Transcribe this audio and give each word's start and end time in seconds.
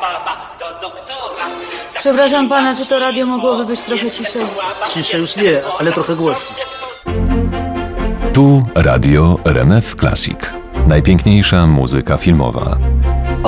mama 0.00 0.36
do 0.60 0.80
doktora. 0.80 1.44
Przepraszam 1.98 2.48
pana, 2.48 2.74
czy 2.74 2.86
to 2.86 2.98
radio 2.98 3.26
mogłoby 3.26 3.64
być 3.66 3.82
trochę 3.82 4.10
ciszej? 4.10 4.42
Ciszej 4.94 5.20
już 5.20 5.36
nie, 5.36 5.60
ale 5.78 5.92
trochę 5.92 6.16
głośniej. 6.16 6.58
Tu 8.32 8.66
Radio 8.74 9.38
RMF 9.44 9.96
Classic. 10.00 10.38
Najpiękniejsza 10.86 11.66
muzyka 11.66 12.16
filmowa. 12.16 12.76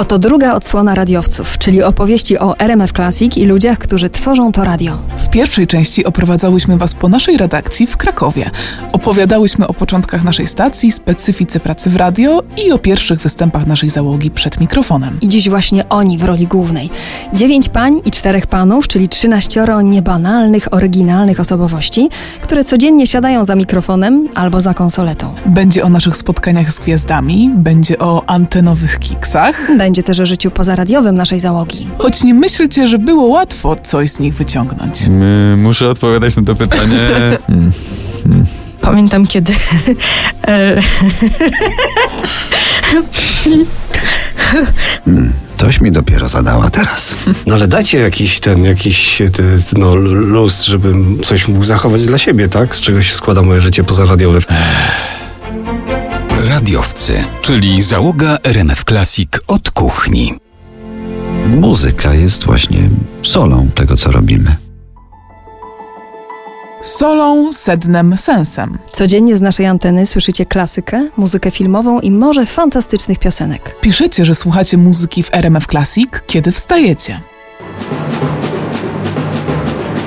Oto 0.01 0.19
druga 0.19 0.55
odsłona 0.55 0.95
radiowców, 0.95 1.59
czyli 1.59 1.83
opowieści 1.83 2.39
o 2.39 2.59
RMF 2.59 2.93
Classic 2.93 3.37
i 3.37 3.45
ludziach, 3.45 3.79
którzy 3.79 4.11
tworzą 4.11 4.53
to 4.53 4.65
radio. 4.65 4.99
W 5.17 5.29
pierwszej 5.29 5.67
części 5.67 6.05
oprowadzałyśmy 6.05 6.77
Was 6.77 6.95
po 6.95 7.09
naszej 7.09 7.37
redakcji 7.37 7.87
w 7.87 7.97
Krakowie. 7.97 8.51
Opowiadałyśmy 8.93 9.67
o 9.67 9.75
początkach 9.75 10.25
naszej 10.25 10.47
stacji, 10.47 10.93
specyfice 10.93 11.61
pracy 11.61 11.91
w 11.91 11.97
radio 11.97 12.43
i 12.67 12.73
o 12.73 12.79
pierwszych 12.79 13.21
występach 13.21 13.67
naszej 13.67 13.91
załogi 13.91 14.31
przed 14.31 14.61
mikrofonem. 14.61 15.19
I 15.21 15.29
dziś 15.29 15.49
właśnie 15.49 15.89
oni 15.89 16.19
w 16.19 16.25
roli 16.25 16.47
głównej. 16.47 16.91
Dziewięć 17.33 17.69
pań 17.69 18.01
i 18.05 18.11
czterech 18.11 18.47
panów, 18.47 18.89
czyli 18.89 19.09
trzynaścioro 19.09 19.81
niebanalnych, 19.81 20.75
oryginalnych 20.75 21.41
osobowości, 21.41 22.09
które 22.43 22.65
codziennie 22.65 23.07
siadają 23.07 23.45
za 23.45 23.55
mikrofonem 23.55 24.29
albo 24.35 24.61
za 24.61 24.75
konsoletą. 24.75 25.35
Będzie 25.47 25.85
o 25.85 25.89
naszych 25.89 26.17
spotkaniach 26.17 26.73
z 26.73 26.79
gwiazdami, 26.79 27.51
będzie 27.55 27.99
o 27.99 28.23
antenowych 28.27 28.99
kiksach, 28.99 29.77
Będzie 29.79 29.90
też 30.03 30.21
o 30.21 30.27
życiu 30.27 30.51
pozaradiowym 30.51 31.15
naszej 31.15 31.39
załogi. 31.41 31.89
choć 31.99 32.25
nie 32.25 32.35
myślcie, 32.35 32.87
że 32.87 32.99
było 32.99 33.27
łatwo 33.27 33.77
coś 33.83 34.11
z 34.11 34.21
nich 34.21 34.35
wyciągnąć. 34.35 35.03
Y, 35.03 35.57
Muszę 35.57 35.89
odpowiadać 35.89 36.37
na 36.37 36.43
to 36.43 36.55
pytanie. 36.57 36.97
Mm. 38.27 38.45
Pamiętam 38.81 39.27
kiedy. 39.27 39.53
e, 40.49 40.81
Toś 45.57 45.81
mi 45.81 45.93
dopiero 45.93 46.29
zadała 46.29 46.71
teraz. 46.71 47.15
No 47.47 47.55
ale 47.55 47.69
dajcie 47.69 47.99
jakiś 47.99 48.41
ten, 48.41 48.65
jakiś 48.65 49.23
te, 49.33 49.43
no, 49.79 49.95
luz, 49.95 50.65
żebym 50.65 51.21
coś 51.25 51.49
mógł 51.49 51.65
zachować 51.65 52.07
dla 52.07 52.19
siebie, 52.19 52.49
tak? 52.49 52.77
Z 52.77 52.81
czego 52.81 53.03
się 53.03 53.15
składa 53.15 53.43
moje 53.43 53.61
życie 53.61 53.85
pozaradiowe. 53.85 54.39
Radiowcy, 56.51 57.25
czyli 57.43 57.83
załoga 57.83 58.39
RMF 58.45 58.85
Classic 58.85 59.29
od 59.47 59.71
kuchni. 59.71 60.35
Muzyka 61.47 62.15
jest 62.15 62.45
właśnie 62.45 62.89
solą 63.23 63.69
tego, 63.75 63.97
co 63.97 64.13
robimy. 64.13 64.57
Solą, 66.83 67.53
sednem, 67.53 68.17
sensem. 68.17 68.79
Codziennie 68.93 69.37
z 69.37 69.41
naszej 69.41 69.67
anteny 69.67 70.07
słyszycie 70.07 70.47
klasykę, 70.47 71.11
muzykę 71.17 71.51
filmową 71.51 72.01
i 72.01 72.11
może 72.11 72.47
fantastycznych 72.47 73.19
piosenek. 73.19 73.81
Piszecie, 73.81 74.25
że 74.25 74.35
słuchacie 74.35 74.77
muzyki 74.77 75.23
w 75.23 75.35
RMF 75.35 75.67
Classic, 75.67 76.11
kiedy 76.27 76.53
wstajecie. 76.53 77.21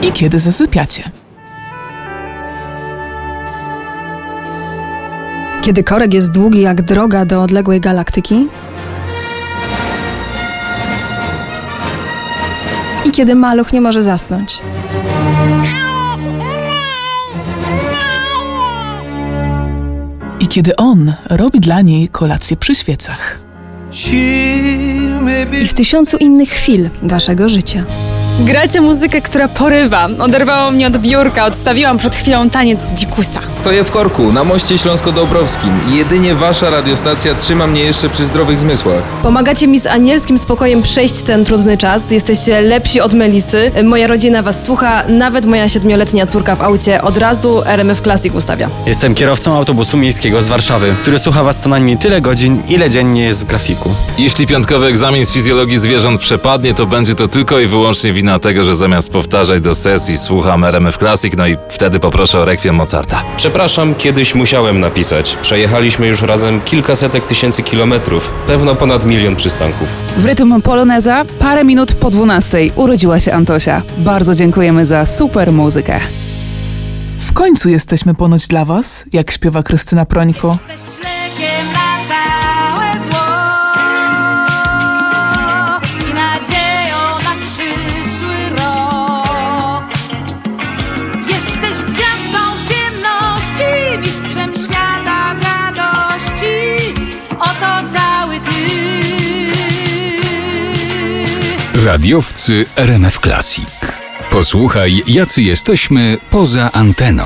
I 0.10 0.12
kiedy 0.12 0.40
zasypiacie. 0.40 1.23
Kiedy 5.64 5.84
korek 5.84 6.14
jest 6.14 6.32
długi 6.32 6.62
jak 6.62 6.82
droga 6.82 7.26
do 7.26 7.42
odległej 7.42 7.82
galaktyki. 7.82 8.48
I 13.06 13.12
kiedy 13.12 13.36
maluch 13.36 13.74
nie 13.74 13.82
może 13.82 14.04
zasnąć. 14.04 14.62
I 20.40 20.48
kiedy 20.48 20.76
on 20.76 21.14
robi 21.30 21.60
dla 21.60 21.82
niej 21.82 22.08
kolację 22.08 22.58
przy 22.58 22.76
świecach. 22.76 23.40
I 25.62 25.66
w 25.66 25.74
tysiącu 25.74 26.18
innych 26.18 26.50
chwil 26.50 26.90
waszego 27.04 27.50
życia. 27.50 27.84
Gracie 28.40 28.82
muzykę, 28.82 29.22
która 29.22 29.48
porywa. 29.48 30.08
Oderwało 30.20 30.72
mnie 30.72 30.88
od 30.88 30.98
biurka, 30.98 31.46
odstawiłam 31.46 31.98
przed 31.98 32.16
chwilą 32.16 32.50
taniec 32.50 32.80
dzikusa. 32.94 33.40
Stoję 33.56 33.84
w 33.84 33.92
korku 33.92 34.32
na 34.34 34.44
moście 34.44 34.78
Śląsko-Dąbrowskim 34.78 35.70
i 35.92 35.98
jedynie 35.98 36.36
wasza 36.36 36.70
radiostacja 36.70 37.36
trzyma 37.36 37.68
mnie 37.68 37.82
jeszcze 37.84 38.10
przy 38.10 38.26
zdrowych 38.26 38.60
zmysłach. 38.60 39.04
Pomagacie 39.24 39.68
mi 39.68 39.80
z 39.80 39.88
anielskim 39.88 40.38
spokojem 40.38 40.82
przejść 40.82 41.22
ten 41.22 41.46
trudny 41.46 41.78
czas. 41.78 42.12
Jesteście 42.12 42.62
lepsi 42.62 43.02
od 43.02 43.14
Melisy. 43.14 43.72
Moja 43.84 44.08
rodzina 44.08 44.42
was 44.44 44.64
słucha, 44.64 45.04
nawet 45.08 45.46
moja 45.46 45.70
siedmioletnia 45.70 46.26
córka 46.26 46.56
w 46.56 46.62
aucie 46.62 47.02
od 47.02 47.18
razu 47.18 47.62
RMF 47.66 48.02
Classic 48.02 48.34
ustawia. 48.36 48.70
Jestem 48.86 49.16
kierowcą 49.16 49.56
autobusu 49.58 49.98
miejskiego 49.98 50.42
z 50.42 50.48
Warszawy, 50.48 50.96
który 51.02 51.20
słucha 51.20 51.44
was 51.44 51.58
co 51.58 51.70
najmniej 51.70 51.98
tyle 51.98 52.22
godzin, 52.22 52.62
ile 52.70 52.90
dziennie 52.90 53.24
jest 53.24 53.44
w 53.44 53.48
grafiku. 53.48 53.96
Jeśli 54.18 54.48
piątkowy 54.48 54.86
egzamin 54.86 55.26
z 55.26 55.32
fizjologii 55.32 55.78
zwierząt 55.78 56.22
przepadnie, 56.22 56.74
to 56.74 56.86
będzie 56.86 57.16
to 57.16 57.28
tylko 57.28 57.60
i 57.60 57.68
wyłącznie 57.68 58.14
wina 58.24 58.40
tego, 58.40 58.64
że 58.64 58.76
zamiast 58.76 59.12
powtarzać 59.12 59.62
do 59.62 59.76
sesji 59.76 60.18
słucham 60.18 60.64
RMF 60.64 60.98
Classic, 60.98 61.34
no 61.38 61.48
i 61.48 61.58
wtedy 61.70 62.00
poproszę 62.00 62.40
o 62.40 62.46
rekwiem 62.46 62.76
Mozarta. 62.76 63.24
Przepraszam, 63.38 63.96
kiedyś 63.96 64.36
musiałem 64.36 64.80
napisać. 64.80 65.38
Przejechaliśmy 65.42 66.08
już 66.08 66.22
razem 66.22 66.62
kilkasetek 66.62 67.26
tysięcy 67.26 67.64
kilometrów, 67.64 68.32
pewno 68.48 68.76
ponad 68.76 69.06
milion 69.06 69.36
przystanków. 69.36 69.88
W 70.18 70.26
rytm 70.26 70.62
Poloneza 70.62 71.26
parę 71.40 71.64
minut 71.64 71.94
po 71.94 72.10
12 72.10 72.58
urodziła 72.76 73.20
się 73.20 73.34
Antosia. 73.34 73.82
Bardzo 73.98 74.36
dziękujemy 74.36 74.86
za 74.86 75.06
super 75.06 75.52
muzykę. 75.52 76.00
W 77.20 77.34
końcu 77.34 77.70
jesteśmy 77.70 78.16
ponoć 78.16 78.48
dla 78.48 78.66
was, 78.66 79.06
jak 79.14 79.32
śpiewa 79.32 79.64
Krystyna 79.64 80.06
Prońko. 80.06 80.58
Radiowcy 101.86 102.66
RMF 102.76 103.20
Classic. 103.20 103.66
Posłuchaj, 104.32 105.04
jacy 105.08 105.42
jesteśmy 105.42 106.18
poza 106.30 106.72
anteną. 106.72 107.24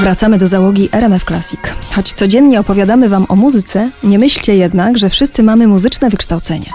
Wracamy 0.00 0.38
do 0.38 0.48
załogi 0.48 0.88
RMF 0.92 1.24
Classic. 1.24 1.60
Choć 1.94 2.12
codziennie 2.12 2.60
opowiadamy 2.60 3.08
Wam 3.08 3.26
o 3.28 3.36
muzyce, 3.36 3.90
nie 4.02 4.18
myślcie 4.18 4.56
jednak, 4.56 4.98
że 4.98 5.10
wszyscy 5.10 5.42
mamy 5.42 5.66
muzyczne 5.66 6.10
wykształcenie. 6.10 6.70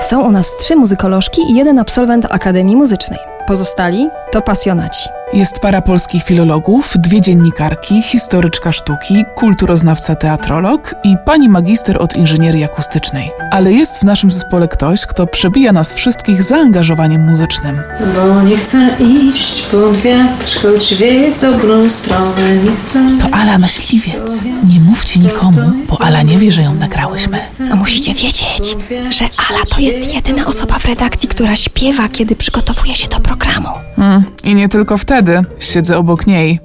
Są 0.00 0.20
u 0.20 0.30
nas 0.30 0.56
trzy 0.56 0.76
muzykolożki 0.76 1.40
i 1.50 1.54
jeden 1.54 1.78
absolwent 1.78 2.26
Akademii 2.30 2.76
Muzycznej. 2.76 3.20
Pozostali 3.46 4.08
to 4.32 4.42
pasjonaci. 4.42 5.15
Jest 5.32 5.60
para 5.60 5.82
polskich 5.82 6.22
filologów, 6.24 6.94
dwie 6.98 7.20
dziennikarki, 7.20 8.02
historyczka 8.02 8.72
sztuki, 8.72 9.24
kulturoznawca 9.34 10.14
teatrolog 10.14 10.94
i 11.04 11.16
pani 11.24 11.48
magister 11.48 12.02
od 12.02 12.16
inżynierii 12.16 12.64
akustycznej. 12.64 13.30
Ale 13.50 13.72
jest 13.72 13.98
w 14.00 14.02
naszym 14.02 14.32
zespole 14.32 14.68
ktoś, 14.68 15.06
kto 15.06 15.26
przebija 15.26 15.72
nas 15.72 15.92
wszystkich 15.92 16.42
zaangażowaniem 16.42 17.28
muzycznym. 17.28 17.76
Bo 18.14 18.42
nie 18.42 18.56
chcę 18.56 18.88
iść 19.00 19.62
pod 19.62 19.96
wiatr, 19.96 20.60
choć 20.62 20.94
wieje 20.94 21.34
w 21.34 21.40
dobrą 21.40 21.90
stronę, 21.90 22.56
nie 22.64 22.76
chcę... 22.84 23.00
To 23.22 23.36
Ala 23.36 23.58
Myśliwiec. 23.58 24.42
Nie 24.42 24.80
mówcie 24.80 25.20
nikomu, 25.20 25.60
bo 25.88 26.02
Ala 26.02 26.22
nie 26.22 26.38
wie, 26.38 26.52
że 26.52 26.62
ją 26.62 26.74
nagrałyśmy. 26.74 27.38
A 27.72 27.76
musicie 27.76 28.14
wiedzieć, 28.14 28.76
że 29.10 29.24
Ala 29.24 29.66
to 29.74 29.80
jest 29.80 30.14
jedyna 30.14 30.46
osoba 30.46 30.74
w 30.74 30.84
redakcji, 30.84 31.28
która 31.28 31.56
śpiewa, 31.56 32.08
kiedy 32.08 32.36
przygotowuje 32.36 32.94
się 32.96 33.08
do 33.08 33.20
programu. 33.20 33.68
Hmm, 33.96 34.24
I 34.44 34.54
nie 34.54 34.68
tylko 34.68 34.98
wtedy. 34.98 35.15
Siedzę 35.60 35.98
obok 35.98 36.26
niej. 36.26 36.60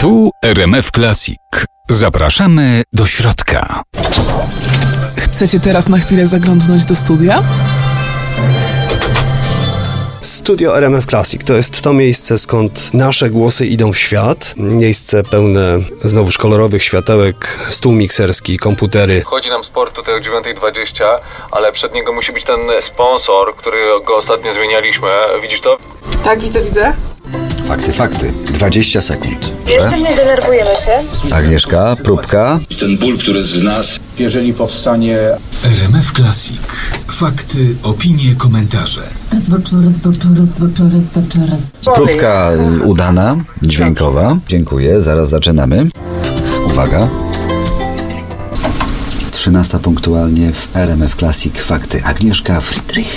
Tu 0.00 0.30
RMF 0.44 0.90
Classic. 0.90 1.38
Zapraszamy 1.88 2.82
do 2.92 3.06
środka. 3.06 3.82
Chcecie 5.16 5.60
teraz 5.60 5.88
na 5.88 5.98
chwilę 5.98 6.26
zaglądnąć 6.26 6.84
do 6.84 6.96
studia? 6.96 7.42
Studio 10.20 10.76
RMF 10.78 11.06
Classic 11.06 11.44
to 11.44 11.54
jest 11.54 11.82
to 11.82 11.92
miejsce, 11.92 12.38
skąd 12.38 12.94
nasze 12.94 13.30
głosy 13.30 13.66
idą 13.66 13.92
w 13.92 13.98
świat. 13.98 14.54
Miejsce 14.56 15.22
pełne 15.22 15.78
znowuż 16.04 16.38
kolorowych 16.38 16.82
światełek, 16.82 17.58
stół 17.70 17.92
mikserski, 17.92 18.58
komputery. 18.58 19.22
Chodzi 19.24 19.48
nam 19.48 19.64
sport 19.64 19.96
tutaj 19.96 20.14
o 20.14 20.18
9.20, 20.18 21.04
ale 21.50 21.72
przed 21.72 21.94
niego 21.94 22.12
musi 22.12 22.32
być 22.32 22.44
ten 22.44 22.60
sponsor, 22.80 23.56
który 23.56 23.78
go 24.06 24.16
ostatnio 24.16 24.52
zmienialiśmy. 24.52 25.08
Widzisz 25.42 25.60
to? 25.60 25.78
Tak, 26.24 26.40
widzę, 26.40 26.62
widzę. 26.62 26.92
Fakty, 27.66 27.92
fakty. 27.92 28.32
20 28.46 29.00
sekund. 29.00 29.52
Jestem, 29.66 30.02
nie 30.02 30.16
denerwujemy 30.16 30.70
się. 30.70 31.34
Agnieszka, 31.34 31.96
próbka. 32.04 32.58
Ten 32.80 32.98
ból, 32.98 33.18
który 33.18 33.38
jest 33.38 33.56
w 33.56 33.62
nas. 33.62 34.00
Jeżeli 34.18 34.54
powstanie 34.54 35.18
RMF 35.64 36.12
Classic. 36.12 36.56
Fakty, 37.06 37.74
opinie, 37.82 38.34
komentarze. 38.38 39.02
Raz, 39.32 39.42
trzy, 39.42 39.52
raz, 39.54 39.62
trzy, 39.64 40.08
raz, 40.08 40.74
trzy, 40.74 40.82
raz, 40.94 41.04
dwa, 41.04 41.20
trzy, 41.28 41.50
raz. 41.50 41.94
Próbka 41.94 42.50
udana, 42.84 43.36
dźwiękowa. 43.62 44.36
Dziękuję, 44.48 45.02
zaraz 45.02 45.28
zaczynamy. 45.28 45.86
Uwaga. 46.66 47.08
13 49.30 49.50
13 49.50 49.78
punktualnie 49.78 50.52
w 50.52 50.76
RMF 50.76 51.16
Classic 51.16 51.54
Fakty 51.58 52.04
Agnieszka 52.04 52.60
Friedrich. 52.60 53.08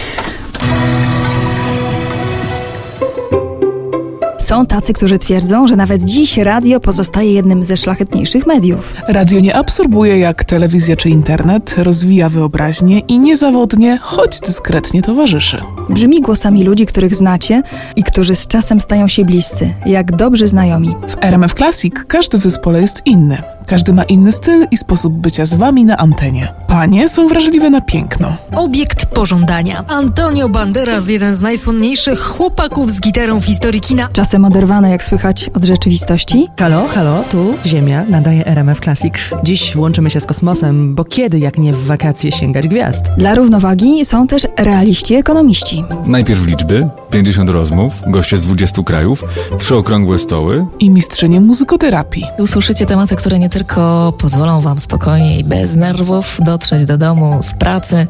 Są 4.53 4.65
tacy, 4.65 4.93
którzy 4.93 5.17
twierdzą, 5.17 5.67
że 5.67 5.75
nawet 5.75 6.03
dziś 6.03 6.37
radio 6.37 6.79
pozostaje 6.79 7.33
jednym 7.33 7.63
ze 7.63 7.77
szlachetniejszych 7.77 8.47
mediów. 8.47 8.95
Radio 9.07 9.39
nie 9.39 9.55
absorbuje 9.55 10.19
jak 10.19 10.43
telewizja 10.43 10.95
czy 10.95 11.09
internet, 11.09 11.75
rozwija 11.77 12.29
wyobraźnię 12.29 12.99
i 12.99 13.19
niezawodnie, 13.19 13.99
choć 14.01 14.39
dyskretnie 14.39 15.01
towarzyszy. 15.01 15.61
Brzmi 15.89 16.21
głosami 16.21 16.63
ludzi, 16.63 16.85
których 16.85 17.15
znacie 17.15 17.63
i 17.95 18.03
którzy 18.03 18.35
z 18.35 18.47
czasem 18.47 18.79
stają 18.79 19.07
się 19.07 19.25
bliscy, 19.25 19.73
jak 19.85 20.15
dobrzy 20.15 20.47
znajomi. 20.47 20.95
W 21.07 21.23
RMF 21.23 21.53
Classic 21.53 21.93
każdy 22.07 22.37
w 22.37 22.41
zespole 22.41 22.81
jest 22.81 23.01
inny. 23.05 23.37
Każdy 23.67 23.93
ma 23.93 24.03
inny 24.03 24.31
styl 24.31 24.67
i 24.71 24.77
sposób 24.77 25.13
bycia 25.13 25.45
z 25.45 25.55
wami 25.55 25.85
na 25.85 25.97
antenie. 25.97 26.53
Panie 26.67 27.09
są 27.09 27.27
wrażliwe 27.27 27.69
na 27.69 27.81
piękno. 27.81 28.35
Obiekt 28.55 29.05
pożądania. 29.05 29.83
Antonio 29.87 30.49
Banderas, 30.49 31.09
jeden 31.09 31.35
z 31.35 31.41
najsłynniejszych 31.41 32.19
chłopaków 32.19 32.91
z 32.91 33.01
gitarą 33.01 33.39
w 33.39 33.45
historii 33.45 33.81
kina. 33.81 34.09
Czasem 34.13 34.45
oderwane, 34.45 34.89
jak 34.89 35.03
słychać, 35.03 35.49
od 35.55 35.63
rzeczywistości. 35.63 36.47
Halo, 36.59 36.87
halo, 36.87 37.23
tu 37.31 37.53
Ziemia 37.65 38.03
nadaje 38.09 38.45
RMF 38.45 38.79
Classic. 38.79 39.13
Dziś 39.43 39.75
łączymy 39.75 40.09
się 40.09 40.19
z 40.19 40.25
kosmosem, 40.25 40.95
bo 40.95 41.03
kiedy 41.03 41.39
jak 41.39 41.57
nie 41.57 41.73
w 41.73 41.85
wakacje 41.85 42.31
sięgać 42.31 42.67
gwiazd? 42.67 43.03
Dla 43.17 43.35
równowagi 43.35 44.05
są 44.05 44.27
też 44.27 44.47
realiści 44.57 45.15
ekonomiści. 45.15 45.83
Najpierw 46.05 46.45
liczby, 46.45 46.89
50 47.13 47.49
rozmów, 47.49 48.01
goście 48.07 48.37
z 48.37 48.43
20 48.43 48.83
krajów, 48.83 49.23
trzy 49.57 49.75
okrągłe 49.75 50.19
stoły. 50.19 50.65
I 50.79 50.89
mistrzynie 50.89 51.41
muzykoterapii. 51.41 52.25
Usłyszycie 52.39 52.85
tematy, 52.85 53.15
które 53.15 53.39
nie 53.39 53.49
tylko 53.49 54.13
pozwolą 54.17 54.61
Wam 54.61 54.79
spokojnie 54.79 55.39
i 55.39 55.43
bez 55.43 55.75
nerwów 55.75 56.37
dotrzeć 56.39 56.85
do 56.85 56.97
domu 56.97 57.39
z 57.41 57.53
pracy. 57.53 58.07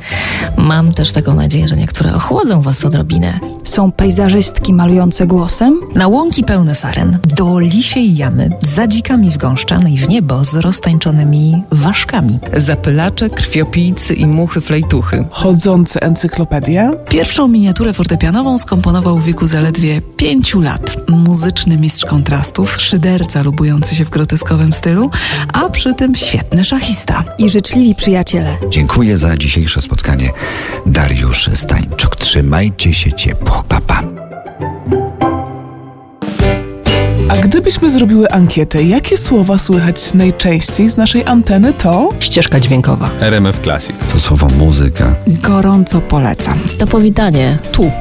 Mam 0.58 0.92
też 0.92 1.12
taką 1.12 1.34
nadzieję, 1.34 1.68
że 1.68 1.76
niektóre 1.76 2.16
ochłodzą 2.16 2.62
Was 2.62 2.86
odrobinę. 2.86 3.40
Są 3.64 3.92
pejzażystki 3.92 4.74
malujące 4.74 5.28
głosem. 5.28 5.80
Na 5.96 6.08
łąki 6.08 6.44
pełne 6.44 6.76
saren, 6.76 7.18
do 7.36 7.60
lisiej 7.60 8.16
jamy, 8.16 8.50
za 8.62 8.88
dzikami 8.88 9.32
w 9.32 9.38
gąszczanej 9.38 9.98
w 9.98 10.10
niebo 10.10 10.46
z 10.46 10.56
roztańczonymi 10.56 11.64
ważkami. 11.72 12.40
Zapylacze, 12.58 13.30
krwiopijcy 13.30 14.14
i 14.14 14.26
muchy 14.26 14.62
flejtuchy. 14.62 15.26
Chodzące 15.32 16.02
encyklopedie. 16.02 16.92
Pierwszą 17.10 17.48
miniaturę 17.48 17.94
fortepianową 17.94 18.58
skomponował 18.94 19.20
w 19.20 19.26
wieku 19.26 19.48
zaledwie 19.48 20.02
pięciu 20.18 20.62
lat. 20.62 20.98
Muzyczny 21.10 21.78
mistrz 21.78 22.06
kontrastów, 22.06 22.82
szyderca 22.82 23.42
lubujący 23.42 23.96
się 23.96 24.06
w 24.06 24.10
groteskowym 24.10 24.74
stylu, 24.74 25.10
a 25.54 25.70
przy 25.70 25.94
tym 25.94 26.16
świetny 26.16 26.64
szachista. 26.64 27.24
I 27.38 27.50
życzliwi 27.50 27.96
przyjaciele. 27.96 28.58
Dziękuję 28.70 29.18
za 29.18 29.38
dzisiejsze 29.38 29.82
spotkanie. 29.82 30.30
Dariusz 30.86 31.50
Stańczuk. 31.54 32.16
Trzymajcie 32.16 32.94
się 32.94 33.14
ciepło. 33.14 33.64
Papa. 33.70 34.04
Pa. 35.20 35.34
A 37.30 37.36
gdybyśmy 37.36 37.90
zrobiły 37.90 38.32
ankietę, 38.32 38.84
jakie 38.84 39.18
słowa 39.18 39.58
słychać 39.58 40.14
najczęściej 40.14 40.90
z 40.90 40.98
naszej 40.98 41.26
anteny, 41.26 41.74
to 41.74 42.10
ścieżka 42.20 42.60
dźwiękowa. 42.60 43.10
RMF 43.20 43.62
Classic. 43.62 43.96
To 44.12 44.20
słowo 44.20 44.48
muzyka. 44.48 45.16
Gorąco 45.28 46.02
polecam. 46.02 46.60
To 46.78 46.88
powitanie. 46.88 47.58
Tu. 47.72 47.92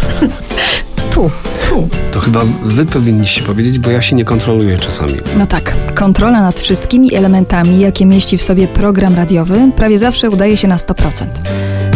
tu. 1.14 1.30
Tu. 1.68 1.88
To 2.12 2.20
chyba 2.20 2.40
wy 2.64 2.86
powinniście 2.86 3.42
powiedzieć, 3.42 3.78
bo 3.78 3.90
ja 3.90 4.02
się 4.02 4.16
nie 4.16 4.24
kontroluję 4.24 4.78
czasami. 4.78 5.12
No 5.38 5.46
tak, 5.46 5.76
kontrola 5.94 6.40
nad 6.40 6.60
wszystkimi 6.60 7.14
elementami, 7.14 7.80
jakie 7.80 8.06
mieści 8.06 8.38
w 8.38 8.42
sobie 8.42 8.68
program 8.68 9.14
radiowy, 9.14 9.70
prawie 9.76 9.98
zawsze 9.98 10.30
udaje 10.30 10.56
się 10.56 10.68
na 10.68 10.76
100%. 10.76 11.26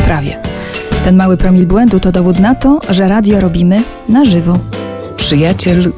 Prawie. 0.05 0.39
Ten 1.05 1.17
mały 1.17 1.37
promil 1.37 1.67
błędu 1.67 2.01
to 2.01 2.13
dowód 2.13 2.39
na 2.39 2.55
to, 2.55 2.81
że 2.91 3.09
radio 3.09 3.41
robimy 3.41 3.83
na 4.09 4.25
żywo. 4.25 4.59
Przyjaciel... 5.17 5.93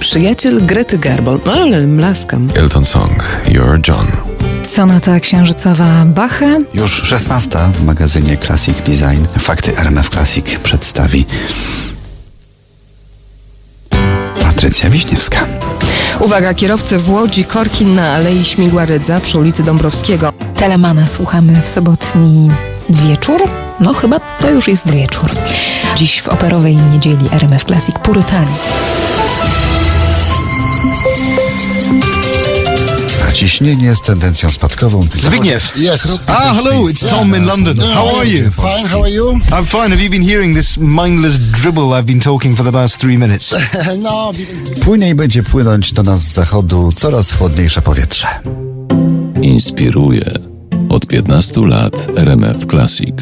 Przyjaciel 0.00 0.66
Grety 0.66 0.98
Garbo. 0.98 1.38
No 1.46 1.52
ale 1.52 1.86
mlaskam. 1.86 2.48
Elton 2.54 2.84
Song, 2.84 3.24
You're 3.46 3.88
John. 3.88 4.29
Sonata 4.64 5.20
księżycowa 5.20 6.04
Bacha. 6.04 6.46
Już 6.74 7.02
16 7.02 7.58
w 7.72 7.84
magazynie 7.84 8.36
Classic 8.36 8.76
Design. 8.82 9.24
Fakty 9.38 9.78
RMF 9.78 10.10
Classic 10.10 10.46
przedstawi 10.62 11.26
Patrycja 14.42 14.90
Wiśniewska. 14.90 15.46
Uwaga, 16.20 16.54
kierowcy 16.54 16.98
w 16.98 17.10
Łodzi, 17.10 17.44
Korkin 17.44 17.94
na 17.94 18.12
Alei 18.14 18.44
Śmigła-Rydza 18.44 19.20
przy 19.20 19.38
ulicy 19.38 19.62
Dąbrowskiego. 19.62 20.32
Telemana 20.54 21.06
słuchamy 21.06 21.62
w 21.62 21.68
sobotni 21.68 22.50
wieczór. 22.90 23.40
No 23.80 23.94
chyba 23.94 24.20
to 24.40 24.50
już 24.50 24.68
jest 24.68 24.90
wieczór. 24.90 25.30
Dziś 25.96 26.22
w 26.22 26.28
operowej 26.28 26.76
niedzieli 26.76 27.28
RMF 27.32 27.64
Classic 27.64 27.94
Purytani. 27.98 28.52
Ciśnienie 33.40 33.96
z 33.96 34.00
tendencją 34.00 34.50
spadkową. 34.50 35.06
Zbigniew. 35.18 35.76
Yes. 35.76 36.18
Ah, 36.26 36.54
hello, 36.56 36.88
it's 36.88 37.08
Tom 37.08 37.36
in 37.36 37.44
London. 37.44 37.78
How 37.78 38.18
are 38.18 38.28
you? 38.28 38.50
Fine, 38.50 38.88
how 38.88 39.02
are 39.02 39.10
you? 39.10 39.32
I'm 39.32 39.64
fine. 39.64 39.90
Have 39.90 40.02
you 40.02 40.10
been 40.10 40.22
hearing 40.22 40.56
this 40.56 40.78
mindless 40.78 41.38
dribble 41.38 41.82
I've 41.82 42.06
been 42.06 42.20
talking 42.20 42.56
for 42.56 42.66
the 42.66 42.72
past 42.72 43.00
three 43.00 43.18
minutes? 43.18 43.56
no. 44.02 44.32
Płyniej 44.80 45.14
będzie 45.14 45.42
płynąć 45.42 45.92
do 45.92 46.02
nas 46.02 46.22
z 46.22 46.32
zachodu 46.32 46.92
coraz 46.96 47.32
chłodniejsze 47.32 47.82
powietrze. 47.82 48.26
Inspiruje. 49.42 50.32
Od 50.88 51.06
15 51.06 51.60
lat 51.60 52.08
RMF 52.16 52.66
Classic. 52.66 53.14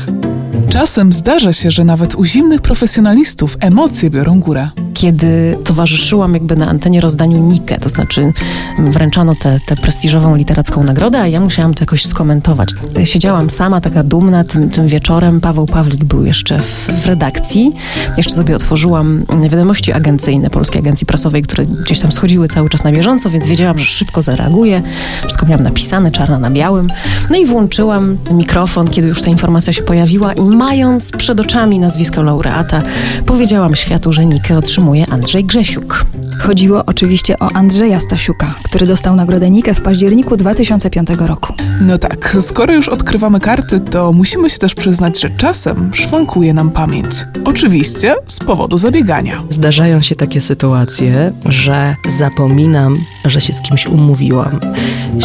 Czasem 0.69 1.13
zdarza 1.13 1.53
się, 1.53 1.71
że 1.71 1.85
nawet 1.85 2.15
u 2.15 2.25
zimnych 2.25 2.61
profesjonalistów 2.61 3.57
emocje 3.61 4.11
biorą 4.11 4.41
górę. 4.41 4.71
Kiedy 5.01 5.59
towarzyszyłam 5.65 6.35
jakby 6.35 6.57
na 6.57 6.69
antenie 6.69 7.01
rozdaniu 7.01 7.39
Nikę, 7.39 7.79
to 7.79 7.89
znaczy 7.89 8.33
wręczano 8.79 9.35
tę 9.67 9.77
prestiżową 9.83 10.37
literacką 10.37 10.83
nagrodę, 10.83 11.21
a 11.21 11.27
ja 11.27 11.41
musiałam 11.41 11.75
to 11.75 11.83
jakoś 11.83 12.07
skomentować. 12.07 12.69
Siedziałam 13.05 13.51
sama, 13.51 13.81
taka 13.81 14.03
dumna 14.03 14.45
tym, 14.45 14.71
tym 14.71 14.89
wieczorem. 14.89 15.41
Paweł 15.41 15.67
Pawlik 15.67 16.05
był 16.05 16.25
jeszcze 16.25 16.59
w, 16.59 16.87
w 17.03 17.07
redakcji. 17.07 17.73
Jeszcze 18.17 18.35
sobie 18.35 18.57
otworzyłam 18.57 19.25
wiadomości 19.51 19.93
agencyjne 19.93 20.51
Polskiej 20.51 20.81
Agencji 20.81 21.07
Prasowej, 21.07 21.43
które 21.43 21.67
gdzieś 21.67 22.01
tam 22.01 22.13
schodziły 22.13 22.49
cały 22.49 22.71
czas 22.71 22.85
na 22.85 22.93
bieżąco, 22.93 23.31
więc 23.31 23.47
wiedziałam, 23.47 23.79
że 23.79 23.85
szybko 23.85 24.23
zareaguję. 24.23 24.83
Wszystko 25.21 25.47
miałam 25.47 25.65
napisane, 25.65 26.11
czarno 26.11 26.39
na 26.39 26.51
białym. 26.51 26.93
No 27.31 27.37
i 27.37 27.47
włączyłam 27.47 28.17
mikrofon, 28.31 28.89
kiedy 28.89 29.09
już 29.09 29.23
ta 29.23 29.31
informacja 29.31 29.73
się 29.73 29.83
pojawiła 29.83 30.33
i 30.33 30.43
mając 30.43 31.11
przed 31.11 31.41
oczami 31.41 31.79
nazwisko 31.79 32.23
laureata, 32.23 32.83
powiedziałam 33.27 33.77
światu, 33.77 34.13
że 34.13 34.27
Nikę 34.27 34.59
otrzymuje 34.59 34.88
Andrzej 35.11 35.45
Grzesiuk. 35.45 36.05
Chodziło 36.39 36.83
oczywiście 36.87 37.39
o 37.39 37.53
Andrzeja 37.53 38.01
Stasiuka, 38.01 38.55
który 38.65 38.87
dostał 38.87 39.17
nagrodę 39.17 39.51
Nikę 39.51 39.75
w 39.75 39.81
październiku 39.81 40.37
2005 40.37 41.09
roku. 41.19 41.55
No 41.81 41.99
tak, 41.99 42.37
skoro 42.41 42.75
już 42.75 42.89
odkrywamy 42.89 43.41
karty, 43.41 43.81
to 43.81 44.13
musimy 44.13 44.51
się 44.51 44.59
też 44.59 44.75
przyznać, 44.75 45.21
że 45.21 45.31
czasem 45.31 45.91
szwankuje 45.95 46.55
nam 46.55 46.71
pamięć. 46.71 47.11
Oczywiście 47.45 48.15
z 48.27 48.39
powodu 48.39 48.79
zabiegania. 48.79 49.43
Zdarzają 49.51 50.03
się 50.03 50.15
takie 50.15 50.41
sytuacje, 50.41 51.33
że 51.45 51.97
zapominam, 52.09 52.97
że 53.25 53.41
się 53.41 53.53
z 53.53 53.63
kimś 53.63 53.87
umówiłam. 53.87 54.61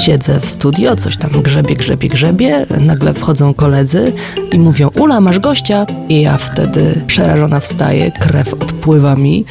Siedzę 0.05 0.39
w 0.39 0.49
studio, 0.49 0.95
coś 0.95 1.17
tam 1.17 1.29
grzebie, 1.31 1.75
grzebie, 1.75 2.09
grzebie, 2.09 2.65
nagle 2.79 3.13
wchodzą 3.13 3.53
koledzy 3.53 4.13
i 4.51 4.59
mówią, 4.59 4.89
Ula, 4.99 5.21
masz 5.21 5.39
gościa? 5.39 5.85
I 6.09 6.21
ja 6.21 6.37
wtedy 6.37 7.01
przerażona 7.07 7.59
wstaję, 7.59 8.11
krew 8.11 8.53
odpływa 8.53 9.15
mi, 9.15 9.45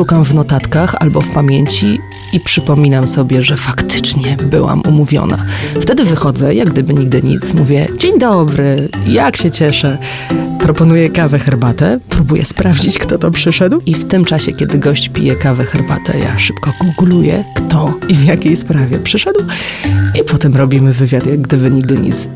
szukam 0.00 0.24
w 0.24 0.34
notatkach 0.34 0.94
albo 1.00 1.20
w 1.20 1.30
pamięci 1.30 1.98
i 2.32 2.40
przypominam 2.40 3.08
sobie, 3.08 3.42
że 3.42 3.56
faktycznie 3.56 4.36
byłam 4.36 4.82
umówiona. 4.88 5.44
Wtedy 5.80 6.04
wychodzę, 6.04 6.54
jak 6.54 6.70
gdyby 6.70 6.94
nigdy 6.94 7.22
nic, 7.22 7.54
mówię, 7.54 7.88
dzień 7.98 8.18
dobry, 8.18 8.88
jak 9.06 9.36
się 9.36 9.50
cieszę. 9.50 9.98
Proponuję 10.60 11.10
kawę, 11.10 11.38
herbatę, 11.38 11.98
próbuję 12.08 12.44
sprawdzić, 12.44 12.98
kto 12.98 13.18
to 13.18 13.30
przyszedł 13.30 13.80
i 13.86 13.94
w 13.94 14.04
tym 14.04 14.24
czasie, 14.24 14.52
kiedy 14.52 14.78
gość 14.78 15.08
pije 15.08 15.36
kawę, 15.36 15.64
herbatę, 15.64 16.18
ja 16.18 16.38
szybko 16.38 16.72
googluję, 16.80 17.44
kto 17.56 17.94
i 18.08 18.14
w 18.14 18.24
jakiej 18.24 18.56
sprawie 18.56 18.98
przyszedł 18.98 19.40
i 20.20 20.24
potem 20.24 20.56
robimy 20.56 20.92
wywiad, 20.92 21.26
jak 21.26 21.40
gdyby 21.40 21.70
nigdy 21.70 21.98
nic. 21.98 22.28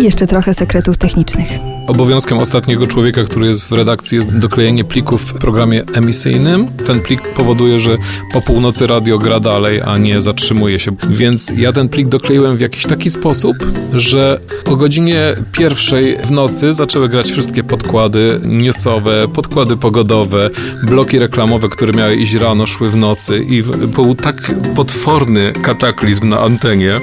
I 0.00 0.04
jeszcze 0.04 0.26
trochę 0.26 0.54
sekretów 0.54 0.98
technicznych. 0.98 1.69
Obowiązkiem 1.86 2.38
ostatniego 2.38 2.86
człowieka, 2.86 3.24
który 3.24 3.46
jest 3.46 3.64
w 3.64 3.72
redakcji, 3.72 4.16
jest 4.16 4.38
doklejenie 4.38 4.84
plików 4.84 5.22
w 5.22 5.34
programie 5.34 5.84
emisyjnym. 5.94 6.68
Ten 6.86 7.00
plik 7.00 7.34
powoduje, 7.36 7.78
że 7.78 7.96
po 8.32 8.40
północy 8.40 8.86
radio 8.86 9.18
gra 9.18 9.40
dalej, 9.40 9.80
a 9.84 9.98
nie 9.98 10.22
zatrzymuje 10.22 10.78
się. 10.78 10.92
Więc 11.10 11.52
ja 11.56 11.72
ten 11.72 11.88
plik 11.88 12.08
dokleiłem 12.08 12.56
w 12.56 12.60
jakiś 12.60 12.86
taki 12.86 13.10
sposób, 13.10 13.56
że 13.92 14.40
o 14.66 14.76
godzinie 14.76 15.34
pierwszej 15.52 16.16
w 16.24 16.30
nocy 16.30 16.72
zaczęły 16.72 17.08
grać 17.08 17.30
wszystkie 17.30 17.64
podkłady 17.64 18.40
newsowe, 18.44 19.28
podkłady 19.28 19.76
pogodowe, 19.76 20.50
bloki 20.86 21.18
reklamowe, 21.18 21.68
które 21.68 21.92
miały 21.92 22.16
iść 22.16 22.34
rano, 22.34 22.66
szły 22.66 22.90
w 22.90 22.96
nocy 22.96 23.44
i 23.48 23.62
był 23.62 24.14
tak 24.14 24.54
potworny 24.74 25.52
kataklizm 25.62 26.28
na 26.28 26.40
antenie, 26.40 27.00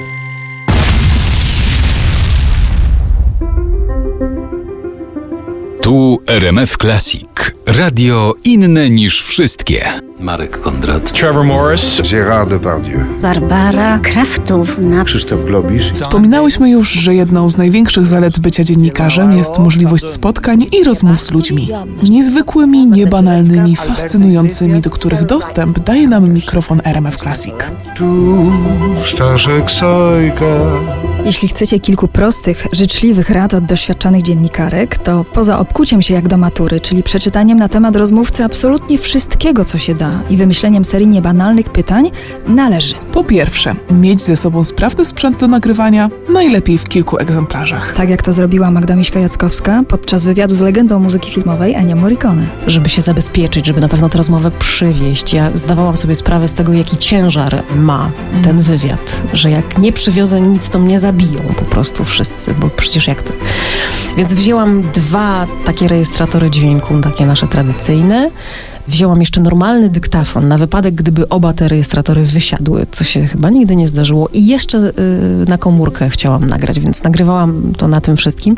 Tu 5.88 6.18
RMF 6.26 6.76
Classic. 6.76 7.52
Radio 7.66 8.34
inne 8.44 8.90
niż 8.90 9.22
wszystkie. 9.22 9.84
Marek 10.20 10.60
Kondrat. 10.60 11.12
Trevor 11.12 11.44
Morris. 11.44 12.00
Gérard 12.00 12.48
Depardieu. 12.48 13.00
Barbara 13.22 13.98
Kraftówna. 13.98 15.04
Krzysztof 15.04 15.44
Globisz. 15.44 15.92
Wspominałyśmy 15.92 16.70
już, 16.70 16.92
że 16.92 17.14
jedną 17.14 17.50
z 17.50 17.58
największych 17.58 18.06
zalet 18.06 18.38
bycia 18.38 18.64
dziennikarzem 18.64 19.32
jest 19.32 19.58
możliwość 19.58 20.10
spotkań 20.10 20.66
i 20.80 20.84
rozmów 20.84 21.20
z 21.20 21.32
ludźmi. 21.32 21.68
Niezwykłymi, 22.10 22.86
niebanalnymi, 22.86 23.76
fascynującymi, 23.76 24.80
do 24.80 24.90
których 24.90 25.24
dostęp 25.24 25.78
daje 25.78 26.08
nam 26.08 26.32
mikrofon 26.32 26.80
RMF 26.84 27.16
Classic. 27.16 27.54
Tu 27.96 28.52
Staszek 29.04 29.70
Sojka. 29.70 30.44
Jeśli 31.24 31.48
chcecie 31.48 31.78
kilku 31.78 32.08
prostych, 32.08 32.66
życzliwych 32.72 33.30
rad 33.30 33.54
od 33.54 33.64
doświadczonych 33.64 34.22
dziennikarek, 34.22 34.98
to 34.98 35.24
poza 35.24 35.58
obkuciem 35.58 36.02
się 36.02 36.14
jak 36.14 36.28
do 36.28 36.36
matury, 36.36 36.80
czyli 36.80 37.02
przeczytaniem 37.02 37.58
na 37.58 37.68
temat 37.68 37.96
rozmówcy 37.96 38.44
absolutnie 38.44 38.98
wszystkiego, 38.98 39.64
co 39.64 39.78
się 39.78 39.94
da 39.94 40.22
i 40.30 40.36
wymyśleniem 40.36 40.84
serii 40.84 41.08
niebanalnych 41.08 41.70
pytań, 41.70 42.10
należy. 42.46 42.94
Po 43.12 43.24
pierwsze, 43.24 43.74
mieć 43.90 44.20
ze 44.20 44.36
sobą 44.36 44.64
sprawny 44.64 45.04
sprzęt 45.04 45.40
do 45.40 45.48
nagrywania, 45.48 46.10
najlepiej 46.28 46.78
w 46.78 46.84
kilku 46.84 47.18
egzemplarzach. 47.18 47.94
Tak 47.96 48.10
jak 48.10 48.22
to 48.22 48.32
zrobiła 48.32 48.70
Magda 48.70 48.94
Miśka-Jackowska 48.94 49.84
podczas 49.84 50.24
wywiadu 50.24 50.54
z 50.54 50.60
legendą 50.60 51.00
muzyki 51.00 51.30
filmowej 51.30 51.74
Ennio 51.74 51.96
Morricone. 51.96 52.48
Żeby 52.66 52.88
się 52.88 53.02
zabezpieczyć, 53.02 53.66
żeby 53.66 53.80
na 53.80 53.88
pewno 53.88 54.08
tę 54.08 54.18
rozmowę 54.18 54.50
przywieźć. 54.58 55.32
Ja 55.32 55.50
zdawałam 55.54 55.96
sobie 55.96 56.14
sprawę 56.14 56.48
z 56.48 56.54
tego, 56.54 56.72
jaki 56.72 56.98
ciężar 56.98 57.62
ma 57.76 58.10
ten 58.42 58.60
wywiad, 58.60 59.22
że 59.32 59.50
jak 59.50 59.78
nie 59.78 59.92
przywiozę 59.92 60.40
nic, 60.40 60.70
to 60.70 60.78
mnie 60.78 60.98
zabiją 61.08 61.42
po 61.56 61.64
prostu 61.64 62.04
wszyscy, 62.04 62.54
bo 62.54 62.68
przecież 62.68 63.06
jak 63.06 63.22
to... 63.22 63.32
Więc 64.16 64.34
wzięłam 64.34 64.82
dwa 64.92 65.46
takie 65.64 65.88
rejestratory 65.88 66.50
dźwięku, 66.50 67.00
takie 67.00 67.26
nasze 67.26 67.46
tradycyjne. 67.46 68.30
Wzięłam 68.88 69.20
jeszcze 69.20 69.40
normalny 69.40 69.88
dyktafon 69.88 70.48
na 70.48 70.58
wypadek, 70.58 70.94
gdyby 70.94 71.28
oba 71.28 71.52
te 71.52 71.68
rejestratory 71.68 72.22
wysiadły, 72.22 72.86
co 72.92 73.04
się 73.04 73.26
chyba 73.26 73.50
nigdy 73.50 73.76
nie 73.76 73.88
zdarzyło. 73.88 74.28
I 74.32 74.46
jeszcze 74.46 74.78
y, 74.78 74.92
na 75.48 75.58
komórkę 75.58 76.10
chciałam 76.10 76.46
nagrać, 76.46 76.80
więc 76.80 77.02
nagrywałam 77.02 77.72
to 77.76 77.88
na 77.88 78.00
tym 78.00 78.16
wszystkim. 78.16 78.56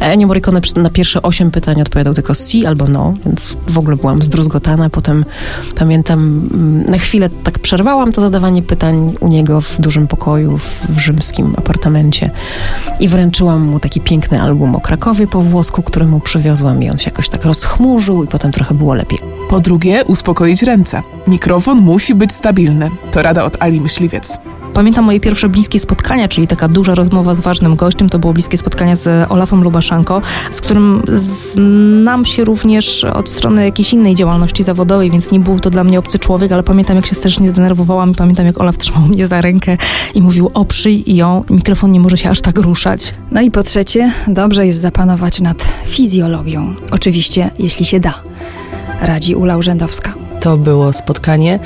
A 0.00 0.04
Ennio 0.04 0.26
Morricone 0.26 0.60
na 0.76 0.90
pierwsze 0.90 1.22
osiem 1.22 1.50
pytań 1.50 1.80
odpowiadał 1.80 2.14
tylko 2.14 2.34
si 2.34 2.66
albo 2.66 2.88
no, 2.88 3.14
więc 3.24 3.56
w 3.68 3.78
ogóle 3.78 3.96
byłam 3.96 4.22
zdruzgotana. 4.22 4.90
Potem 4.90 5.24
pamiętam, 5.78 6.48
mm, 6.54 6.84
na 6.84 6.98
chwilę 6.98 7.28
tak 7.44 7.58
przerwałam 7.58 8.12
to 8.12 8.20
zadawanie 8.20 8.62
pytań 8.62 9.14
u 9.20 9.28
niego 9.28 9.60
w 9.60 9.80
dużym 9.80 10.06
pokoju, 10.06 10.58
w, 10.58 10.80
w 10.88 10.98
rzymskim 10.98 11.54
apartamencie 11.58 12.30
i 13.00 13.08
wręczyłam 13.08 13.62
mu 13.62 13.80
taki 13.80 14.00
piękny 14.00 14.42
album 14.42 14.76
o 14.76 14.80
Krakowie 14.80 15.26
po 15.26 15.42
włosku, 15.42 15.82
który 15.82 16.06
mu 16.06 16.20
przywiozłam 16.20 16.82
i 16.82 16.90
on 16.90 16.98
się 16.98 17.10
jakoś 17.10 17.28
tak 17.28 17.44
rozchmurzył 17.44 18.24
i 18.24 18.26
potem 18.26 18.52
trochę 18.52 18.74
było 18.74 18.94
lepiej. 18.94 19.18
Po 19.48 19.55
drugie, 19.60 20.04
uspokoić 20.04 20.62
ręce. 20.62 21.02
Mikrofon 21.26 21.78
musi 21.78 22.14
być 22.14 22.32
stabilny. 22.32 22.90
To 23.12 23.22
rada 23.22 23.44
od 23.44 23.56
Ali 23.62 23.80
Myśliwiec. 23.80 24.38
Pamiętam 24.76 25.04
moje 25.04 25.20
pierwsze 25.20 25.48
bliskie 25.48 25.80
spotkania, 25.80 26.28
czyli 26.28 26.46
taka 26.46 26.68
duża 26.68 26.94
rozmowa 26.94 27.34
z 27.34 27.40
ważnym 27.40 27.76
gościem. 27.76 28.08
To 28.08 28.18
było 28.18 28.32
bliskie 28.32 28.58
spotkanie 28.58 28.96
z 28.96 29.30
Olafem 29.30 29.62
Lubaszanko, 29.62 30.22
z 30.50 30.60
którym 30.60 31.02
znam 31.14 32.24
się 32.24 32.44
również 32.44 33.04
od 33.04 33.28
strony 33.28 33.64
jakiejś 33.64 33.92
innej 33.92 34.14
działalności 34.14 34.64
zawodowej, 34.64 35.10
więc 35.10 35.30
nie 35.30 35.40
był 35.40 35.60
to 35.60 35.70
dla 35.70 35.84
mnie 35.84 35.98
obcy 35.98 36.18
człowiek, 36.18 36.52
ale 36.52 36.62
pamiętam, 36.62 36.96
jak 36.96 37.06
się 37.06 37.14
strasznie 37.14 37.50
zdenerwowałam 37.50 38.10
i 38.10 38.14
pamiętam, 38.14 38.46
jak 38.46 38.60
Olaf 38.60 38.78
trzymał 38.78 39.02
mnie 39.02 39.26
za 39.26 39.40
rękę 39.40 39.76
i 40.14 40.22
mówił 40.22 40.50
oprzyj 40.54 41.16
ją, 41.16 41.44
mikrofon 41.50 41.92
nie 41.92 42.00
może 42.00 42.16
się 42.16 42.30
aż 42.30 42.40
tak 42.40 42.58
ruszać. 42.58 43.14
No 43.30 43.40
i 43.40 43.50
po 43.50 43.62
trzecie, 43.62 44.12
dobrze 44.28 44.66
jest 44.66 44.80
zapanować 44.80 45.40
nad 45.40 45.68
fizjologią. 45.86 46.74
Oczywiście, 46.90 47.50
jeśli 47.58 47.86
się 47.86 48.00
da. 48.00 48.14
Radzi 49.00 49.34
Ula 49.34 49.56
Urzędowska. 49.56 50.14
To 50.40 50.56
było 50.56 50.92
spotkanie 50.92 51.58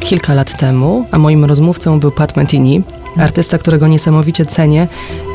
kilka 0.00 0.34
lat 0.34 0.58
temu, 0.58 1.06
a 1.10 1.18
moim 1.18 1.44
rozmówcą 1.44 2.00
był 2.00 2.10
Pat 2.10 2.36
Metheny, 2.36 2.82
artysta, 3.16 3.58
którego 3.58 3.86
niesamowicie 3.86 4.46
cenię. 4.46 4.88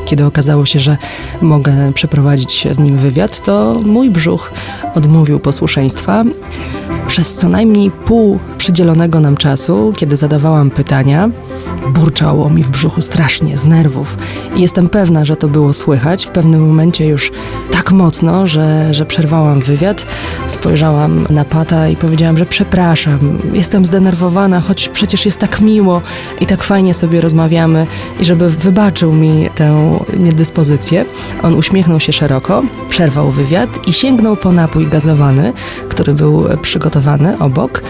Kiedy 0.04 0.24
okazało 0.24 0.66
się, 0.66 0.78
że 0.78 0.96
mogę 1.42 1.92
przeprowadzić 1.92 2.66
z 2.70 2.78
nim 2.78 2.96
wywiad, 2.96 3.42
to 3.42 3.76
mój 3.84 4.10
brzuch 4.10 4.52
odmówił 4.94 5.40
posłuszeństwa. 5.40 6.24
Przez 7.06 7.34
co 7.34 7.48
najmniej 7.48 7.90
pół 7.90 8.38
przydzielonego 8.58 9.20
nam 9.20 9.36
czasu, 9.36 9.92
kiedy 9.96 10.16
zadawałam 10.16 10.70
pytania, 10.70 11.30
burczało 11.88 12.50
mi 12.50 12.64
w 12.64 12.70
brzuchu 12.70 13.00
strasznie, 13.00 13.58
z 13.58 13.66
nerwów. 13.66 14.16
I 14.56 14.60
jestem 14.60 14.88
pewna, 14.88 15.24
że 15.24 15.36
to 15.36 15.48
było 15.48 15.72
słychać 15.72 16.26
w 16.26 16.30
pewnym 16.30 16.66
momencie 16.66 17.06
już 17.06 17.32
tak 17.70 17.92
mocno, 17.92 18.46
że, 18.46 18.94
że 18.94 19.06
przerwałam 19.06 19.60
wywiad, 19.60 20.06
spojrzałam 20.46 21.26
na 21.30 21.44
Pata 21.44 21.88
i 21.88 21.96
powiedziałam, 21.96 22.36
że 22.36 22.46
przepraszam, 22.46 23.38
jestem 23.52 23.84
zdenerwowana, 23.84 24.60
choć 24.60 24.88
przecież 24.88 25.24
jest 25.24 25.38
tak 25.38 25.60
miło 25.60 26.02
i 26.40 26.46
tak 26.46 26.62
fajnie 26.62 26.94
sobie 26.94 27.20
rozmawiamy 27.20 27.86
i 28.20 28.24
żeby 28.24 28.50
wybaczył 28.50 29.12
mi 29.12 29.50
tę 29.54 29.91
niedyspozycję. 30.18 31.04
On 31.42 31.54
uśmiechnął 31.54 32.00
się 32.00 32.12
szeroko, 32.12 32.62
przerwał 32.88 33.30
wywiad 33.30 33.88
i 33.88 33.92
sięgnął 33.92 34.36
po 34.36 34.52
napój 34.52 34.86
gazowany, 34.86 35.52
który 35.88 36.14
był 36.14 36.48
przygotowany 36.62 37.38
obok, 37.38 37.82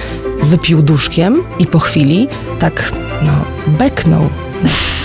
wypił 0.42 0.82
duszkiem 0.82 1.42
i 1.59 1.66
po 1.66 1.78
chwili 1.78 2.28
tak, 2.59 2.92
no, 3.23 3.32
beknął 3.66 4.28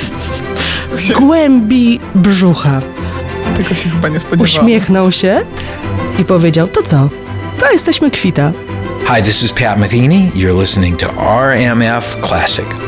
z 0.93 1.11
głębi 1.11 1.99
brzucha. 2.15 2.81
Tego 3.57 3.75
się 3.75 3.89
chyba 3.89 4.09
nie 4.09 4.19
spodziewałam. 4.19 4.65
Uśmiechnął 4.65 5.11
się 5.11 5.45
i 6.19 6.25
powiedział, 6.25 6.67
to 6.67 6.83
co? 6.83 7.09
To 7.59 7.71
jesteśmy 7.71 8.11
kwita. 8.11 8.51
Hi, 9.05 9.23
this 9.23 9.43
is 9.43 9.53
Pat 9.53 9.79
Metheny. 9.79 10.31
You're 10.35 10.59
listening 10.59 10.99
to 10.99 11.07
RMF 11.41 12.17
Classic. 12.21 12.86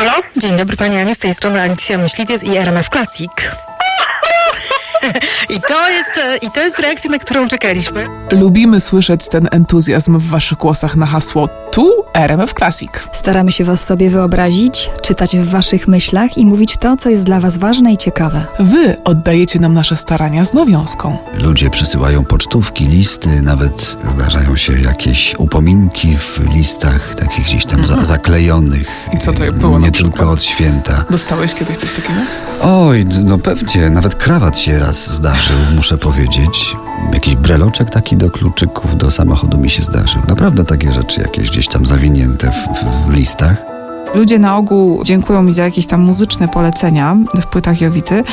Halo? 0.00 0.12
Dzień 0.36 0.56
dobry 0.56 0.76
Pani 0.76 0.98
Aniu, 0.98 1.14
z 1.14 1.18
tej 1.18 1.34
strony 1.34 1.60
Alicja 1.60 1.98
Myśliwiec 1.98 2.44
i 2.44 2.56
RMF 2.56 2.88
Classic. 2.88 3.30
I 5.56 5.60
to 5.60 5.88
jest, 5.88 6.10
I 6.42 6.50
to 6.50 6.60
jest 6.60 6.78
reakcja, 6.78 7.10
na 7.10 7.18
którą 7.18 7.48
czekaliśmy. 7.48 8.06
Lubimy 8.30 8.80
słyszeć 8.80 9.28
ten 9.28 9.48
entuzjazm 9.50 10.18
w 10.18 10.26
Waszych 10.26 10.58
głosach 10.58 10.96
na 10.96 11.06
hasło 11.06 11.48
Tu 11.72 12.04
RMF 12.14 12.54
Classic. 12.54 12.90
Staramy 13.12 13.52
się 13.52 13.64
Was 13.64 13.84
sobie 13.84 14.10
wyobrazić, 14.10 14.90
czytać 15.02 15.36
w 15.36 15.50
Waszych 15.50 15.88
myślach 15.88 16.38
i 16.38 16.46
mówić 16.46 16.76
to, 16.76 16.96
co 16.96 17.10
jest 17.10 17.24
dla 17.24 17.40
Was 17.40 17.58
ważne 17.58 17.92
i 17.92 17.96
ciekawe. 17.96 18.46
Wy 18.58 18.96
oddajecie 19.04 19.60
nam 19.60 19.74
nasze 19.74 19.96
starania 19.96 20.44
z 20.44 20.54
nawiązką. 20.54 21.18
Ludzie 21.34 21.70
przysyłają 21.70 22.24
pocztówki, 22.24 22.86
listy, 22.86 23.42
nawet 23.42 23.96
zdarzają 24.14 24.56
się 24.56 24.80
jakieś 24.80 25.34
upominki 25.38 26.16
w 26.16 26.40
listach, 26.54 27.14
takich 27.14 27.44
gdzieś 27.44 27.66
tam 27.66 27.86
za, 27.86 28.04
zaklejonych. 28.04 28.88
I 29.12 29.18
co 29.18 29.32
to 29.32 29.52
było 29.52 29.78
Nie 29.78 29.92
tylko 29.92 30.30
od 30.30 30.42
święta. 30.42 31.04
Dostałeś 31.10 31.54
kiedyś 31.54 31.76
coś 31.76 31.92
takiego? 31.92 32.20
Oj, 32.62 33.06
no 33.24 33.38
pewnie, 33.38 33.90
nawet 33.90 34.14
krawat 34.14 34.58
się 34.58 34.78
raz 34.78 34.89
zdarzył, 34.96 35.56
muszę 35.76 35.98
powiedzieć. 35.98 36.76
Jakiś 37.12 37.36
breloczek 37.36 37.90
taki 37.90 38.16
do 38.16 38.30
kluczyków 38.30 38.96
do 38.96 39.10
samochodu 39.10 39.58
mi 39.58 39.70
się 39.70 39.82
zdarzył. 39.82 40.22
Naprawdę 40.28 40.64
takie 40.64 40.92
rzeczy 40.92 41.20
jakieś 41.20 41.50
gdzieś 41.50 41.68
tam 41.68 41.86
zawinięte 41.86 42.50
w, 42.50 42.84
w 43.06 43.10
listach. 43.10 43.79
Ludzie 44.14 44.38
na 44.38 44.56
ogół 44.56 45.04
dziękują 45.04 45.42
mi 45.42 45.52
za 45.52 45.64
jakieś 45.64 45.86
tam 45.86 46.00
muzyczne 46.00 46.48
polecenia 46.48 47.16
w 47.42 47.46
płytach 47.46 47.80
Jowity. 47.80 48.24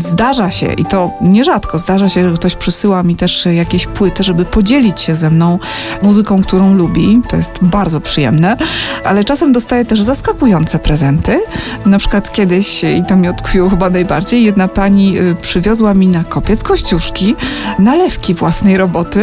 Zdarza 0.00 0.50
się, 0.50 0.72
i 0.72 0.84
to 0.84 1.10
nierzadko, 1.20 1.78
zdarza 1.78 2.08
się, 2.08 2.28
że 2.28 2.34
ktoś 2.34 2.56
przysyła 2.56 3.02
mi 3.02 3.16
też 3.16 3.46
jakieś 3.46 3.86
płyty, 3.86 4.22
żeby 4.22 4.44
podzielić 4.44 5.00
się 5.00 5.14
ze 5.14 5.30
mną 5.30 5.58
muzyką, 6.02 6.42
którą 6.42 6.74
lubi. 6.74 7.20
To 7.28 7.36
jest 7.36 7.52
bardzo 7.62 8.00
przyjemne, 8.00 8.56
ale 9.04 9.24
czasem 9.24 9.52
dostaję 9.52 9.84
też 9.84 10.02
zaskakujące 10.02 10.78
prezenty. 10.78 11.40
Na 11.86 11.98
przykład 11.98 12.32
kiedyś, 12.32 12.84
i 12.84 13.04
to 13.08 13.16
mi 13.16 13.28
odkwiło 13.28 13.70
chyba 13.70 13.90
najbardziej, 13.90 14.44
jedna 14.44 14.68
pani 14.68 15.18
y, 15.18 15.34
przywiozła 15.42 15.94
mi 15.94 16.06
na 16.08 16.24
kopiec 16.24 16.62
kościuszki 16.62 17.36
nalewki 17.78 18.34
własnej 18.34 18.76
roboty. 18.76 19.20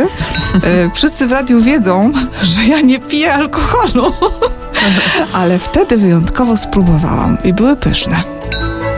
Y, 0.55 0.89
Wszyscy 0.93 1.27
w 1.27 1.31
radiu 1.31 1.61
wiedzą, 1.61 2.11
że 2.43 2.63
ja 2.65 2.81
nie 2.81 2.99
piję 2.99 3.33
alkoholu. 3.33 4.13
Ale 5.33 5.59
wtedy 5.59 5.97
wyjątkowo 5.97 6.57
spróbowałam 6.57 7.37
i 7.43 7.53
były 7.53 7.75
pyszne. 7.75 8.23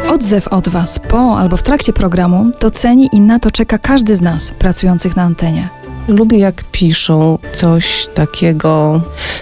Odzew 0.09 0.47
od 0.47 0.69
Was 0.69 0.99
po 0.99 1.39
albo 1.39 1.57
w 1.57 1.63
trakcie 1.63 1.93
programu 1.93 2.51
doceni 2.61 3.09
i 3.11 3.21
na 3.21 3.39
to 3.39 3.51
czeka 3.51 3.77
każdy 3.77 4.15
z 4.15 4.21
nas 4.21 4.51
pracujących 4.51 5.15
na 5.15 5.23
antenie. 5.23 5.76
Lubię, 6.07 6.37
jak 6.37 6.63
piszą 6.63 7.37
coś 7.53 8.07
takiego, 8.13 9.01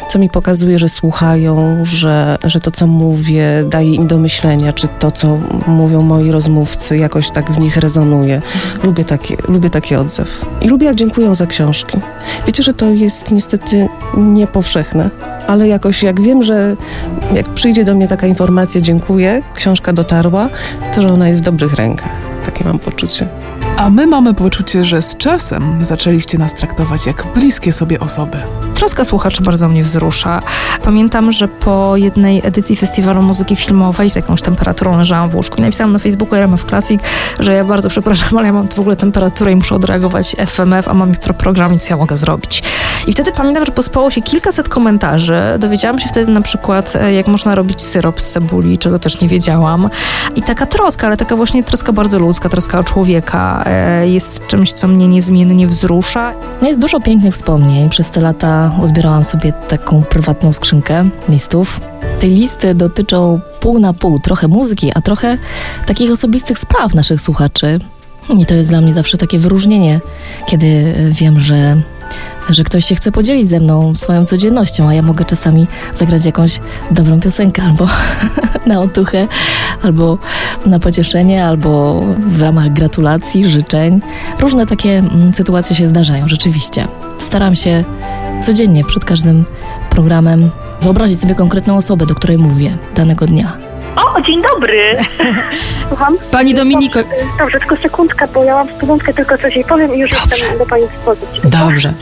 co 0.09 0.19
mi 0.19 0.29
pokazuje, 0.29 0.79
że 0.79 0.89
słuchają, 0.89 1.85
że, 1.85 2.37
że 2.43 2.59
to, 2.59 2.71
co 2.71 2.87
mówię, 2.87 3.63
daje 3.69 3.93
im 3.93 4.07
do 4.07 4.19
myślenia, 4.19 4.73
czy 4.73 4.87
to, 4.99 5.11
co 5.11 5.39
mówią 5.67 6.01
moi 6.01 6.31
rozmówcy, 6.31 6.97
jakoś 6.97 7.31
tak 7.31 7.51
w 7.51 7.59
nich 7.59 7.77
rezonuje. 7.77 8.41
Lubię 8.83 9.05
taki, 9.05 9.37
lubię 9.47 9.69
taki 9.69 9.95
odzew. 9.95 10.45
I 10.61 10.67
lubię, 10.67 10.87
jak 10.87 10.95
dziękują 10.95 11.35
za 11.35 11.45
książki. 11.45 11.97
Wiecie, 12.47 12.63
że 12.63 12.73
to 12.73 12.89
jest 12.89 13.31
niestety 13.31 13.87
niepowszechne, 14.17 15.09
ale 15.47 15.67
jakoś 15.67 16.03
jak 16.03 16.21
wiem, 16.21 16.43
że 16.43 16.75
jak 17.33 17.49
przyjdzie 17.49 17.83
do 17.83 17.93
mnie 17.93 18.07
taka 18.07 18.27
informacja, 18.27 18.81
dziękuję, 18.81 19.41
książka 19.55 19.93
dotarła, 19.93 20.49
to 20.95 21.01
że 21.01 21.13
ona 21.13 21.27
jest 21.27 21.39
w 21.39 21.43
dobrych 21.43 21.73
rękach. 21.73 22.11
Takie 22.45 22.63
mam 22.63 22.79
poczucie. 22.79 23.27
A 23.77 23.89
my 23.89 24.07
mamy 24.07 24.33
poczucie, 24.33 24.85
że 24.85 25.01
z 25.01 25.17
czasem 25.17 25.85
zaczęliście 25.85 26.37
nas 26.37 26.53
traktować 26.53 27.07
jak 27.07 27.27
bliskie 27.33 27.71
sobie 27.71 27.99
osoby. 27.99 28.37
Troska 28.75 29.03
słuchaczy 29.03 29.43
bardzo 29.43 29.69
mnie 29.69 29.83
wzrusza. 29.83 30.41
Pamiętam, 30.83 31.31
że 31.31 31.47
po 31.47 31.97
jednej 31.97 32.41
edycji 32.43 32.75
Festiwalu 32.75 33.21
Muzyki 33.21 33.55
Filmowej 33.55 34.09
z 34.09 34.15
jakąś 34.15 34.41
temperaturą 34.41 34.97
leżałam 34.97 35.29
w 35.29 35.35
łóżku 35.35 35.57
i 35.57 35.61
napisałam 35.61 35.93
na 35.93 35.99
Facebooku 35.99 36.35
RMF 36.35 36.65
Classic, 36.65 37.01
że 37.39 37.53
ja 37.53 37.65
bardzo 37.65 37.89
przepraszam, 37.89 38.37
ale 38.37 38.47
ja 38.47 38.53
mam 38.53 38.67
w 38.67 38.79
ogóle 38.79 38.95
temperaturę 38.95 39.51
i 39.51 39.55
muszę 39.55 39.75
odreagować 39.75 40.35
FMF, 40.47 40.87
a 40.87 40.93
mam 40.93 41.09
jutro 41.09 41.33
program 41.33 41.79
co 41.79 41.93
ja 41.93 41.97
mogę 41.97 42.17
zrobić. 42.17 42.63
I 43.07 43.11
wtedy 43.11 43.31
pamiętam, 43.31 43.65
że 43.65 43.71
pospało 43.71 44.09
się 44.09 44.21
kilkaset 44.21 44.69
komentarzy. 44.69 45.37
Dowiedziałam 45.59 45.99
się 45.99 46.09
wtedy 46.09 46.31
na 46.31 46.41
przykład, 46.41 46.95
e, 46.95 47.13
jak 47.13 47.27
można 47.27 47.55
robić 47.55 47.81
syrop 47.81 48.21
z 48.21 48.29
cebuli, 48.29 48.77
czego 48.77 48.99
też 48.99 49.21
nie 49.21 49.27
wiedziałam. 49.27 49.89
I 50.35 50.41
taka 50.41 50.65
troska, 50.65 51.07
ale 51.07 51.17
taka 51.17 51.35
właśnie 51.35 51.63
troska 51.63 51.93
bardzo 51.93 52.19
ludzka, 52.19 52.49
troska 52.49 52.79
o 52.79 52.83
człowieka 52.83 53.64
jest 54.03 54.47
czymś, 54.47 54.73
co 54.73 54.87
mnie 54.87 55.07
niezmiennie 55.07 55.67
wzrusza. 55.67 56.33
Jest 56.61 56.81
dużo 56.81 56.99
pięknych 56.99 57.33
wspomnień. 57.33 57.89
Przez 57.89 58.11
te 58.11 58.21
lata 58.21 58.71
uzbierałam 58.83 59.23
sobie 59.23 59.53
taką 59.67 60.03
prywatną 60.03 60.51
skrzynkę 60.51 61.09
listów. 61.29 61.81
Te 62.19 62.27
listy 62.27 62.75
dotyczą 62.75 63.39
pół 63.59 63.79
na 63.79 63.93
pół, 63.93 64.19
trochę 64.19 64.47
muzyki, 64.47 64.91
a 64.95 65.01
trochę 65.01 65.37
takich 65.85 66.11
osobistych 66.11 66.59
spraw 66.59 66.95
naszych 66.95 67.21
słuchaczy. 67.21 67.79
I 68.39 68.45
to 68.45 68.53
jest 68.53 68.69
dla 68.69 68.81
mnie 68.81 68.93
zawsze 68.93 69.17
takie 69.17 69.39
wyróżnienie, 69.39 69.99
kiedy 70.45 70.93
wiem, 71.09 71.39
że 71.39 71.81
że 72.49 72.63
ktoś 72.63 72.85
się 72.85 72.95
chce 72.95 73.11
podzielić 73.11 73.49
ze 73.49 73.59
mną 73.59 73.95
swoją 73.95 74.25
codziennością, 74.25 74.89
a 74.89 74.93
ja 74.93 75.01
mogę 75.01 75.25
czasami 75.25 75.67
zagrać 75.95 76.25
jakąś 76.25 76.59
dobrą 76.91 77.19
piosenkę 77.19 77.63
albo 77.63 77.87
na 78.67 78.81
otuchę, 78.81 79.27
albo 79.83 80.17
na 80.65 80.79
pocieszenie, 80.79 81.45
albo 81.45 82.01
w 82.17 82.41
ramach 82.41 82.73
gratulacji, 82.73 83.49
życzeń. 83.49 84.01
Różne 84.39 84.65
takie 84.65 84.97
mm, 84.97 85.33
sytuacje 85.33 85.75
się 85.75 85.87
zdarzają, 85.87 86.27
rzeczywiście. 86.27 86.87
Staram 87.17 87.55
się 87.55 87.83
codziennie 88.43 88.83
przed 88.83 89.05
każdym 89.05 89.45
programem 89.89 90.49
wyobrazić 90.81 91.19
sobie 91.19 91.35
konkretną 91.35 91.77
osobę, 91.77 92.05
do 92.05 92.15
której 92.15 92.37
mówię 92.37 92.77
danego 92.95 93.27
dnia. 93.27 93.57
O, 93.95 94.21
dzień 94.21 94.41
dobry. 94.53 94.97
Słucham? 95.87 96.15
Pani 96.31 96.53
Dominiko. 96.53 96.99
Dobrze, 97.39 97.59
tylko 97.59 97.75
sekundkę, 97.77 98.27
bo 98.33 98.43
ja 98.43 98.55
mam 98.55 98.67
w 98.67 98.73
porządku, 98.73 99.13
tylko 99.13 99.37
coś 99.37 99.55
jej 99.55 99.65
powiem 99.65 99.95
i 99.95 99.99
już 99.99 100.11
jestem 100.11 100.57
do 100.57 100.65
Pani 100.65 100.83
dyspozycji. 100.87 101.41
Dobrze. 101.49 101.93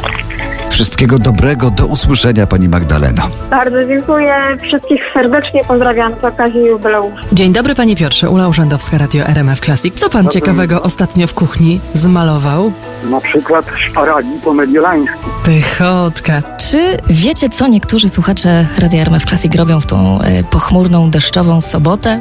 Wszystkiego 0.70 1.20
dobrego, 1.20 1.70
do 1.72 1.86
usłyszenia 1.86 2.48
Pani 2.48 2.70
Magdaleno. 2.70 3.24
Bardzo 3.50 3.86
dziękuję. 3.88 4.34
Wszystkich 4.68 5.02
serdecznie 5.14 5.62
pozdrawiam 5.68 6.14
z 6.22 6.26
okazji 6.26 6.60
jubileuszu. 6.66 7.28
Dzień 7.32 7.54
dobry, 7.54 7.76
panie 7.76 7.96
Piotrze. 7.96 8.30
Ula 8.30 8.48
Urzędowska, 8.48 8.98
Radio 8.98 9.26
RMF 9.26 9.60
Classic. 9.60 9.96
Co 10.00 10.10
pan 10.10 10.24
Dobry. 10.26 10.40
ciekawego 10.40 10.82
ostatnio 10.82 11.28
w 11.28 11.34
kuchni 11.34 11.80
zmalował? 11.94 12.72
Na 13.10 13.22
przykład 13.22 13.66
szparagi 13.90 14.30
po 14.44 14.54
mediolańsku. 14.54 15.30
Pychotka. 15.46 16.42
Czy 16.72 16.98
wiecie, 17.10 17.50
co 17.50 17.68
niektórzy 17.68 18.10
słuchacze 18.10 18.66
Radia 18.80 19.02
RMF 19.02 19.26
Classic 19.26 19.56
robią 19.56 19.82
w 19.82 19.86
tą 19.86 20.22
e, 20.22 20.44
pochmurną, 20.44 21.10
deszczową 21.10 21.62
sobotę? 21.62 22.20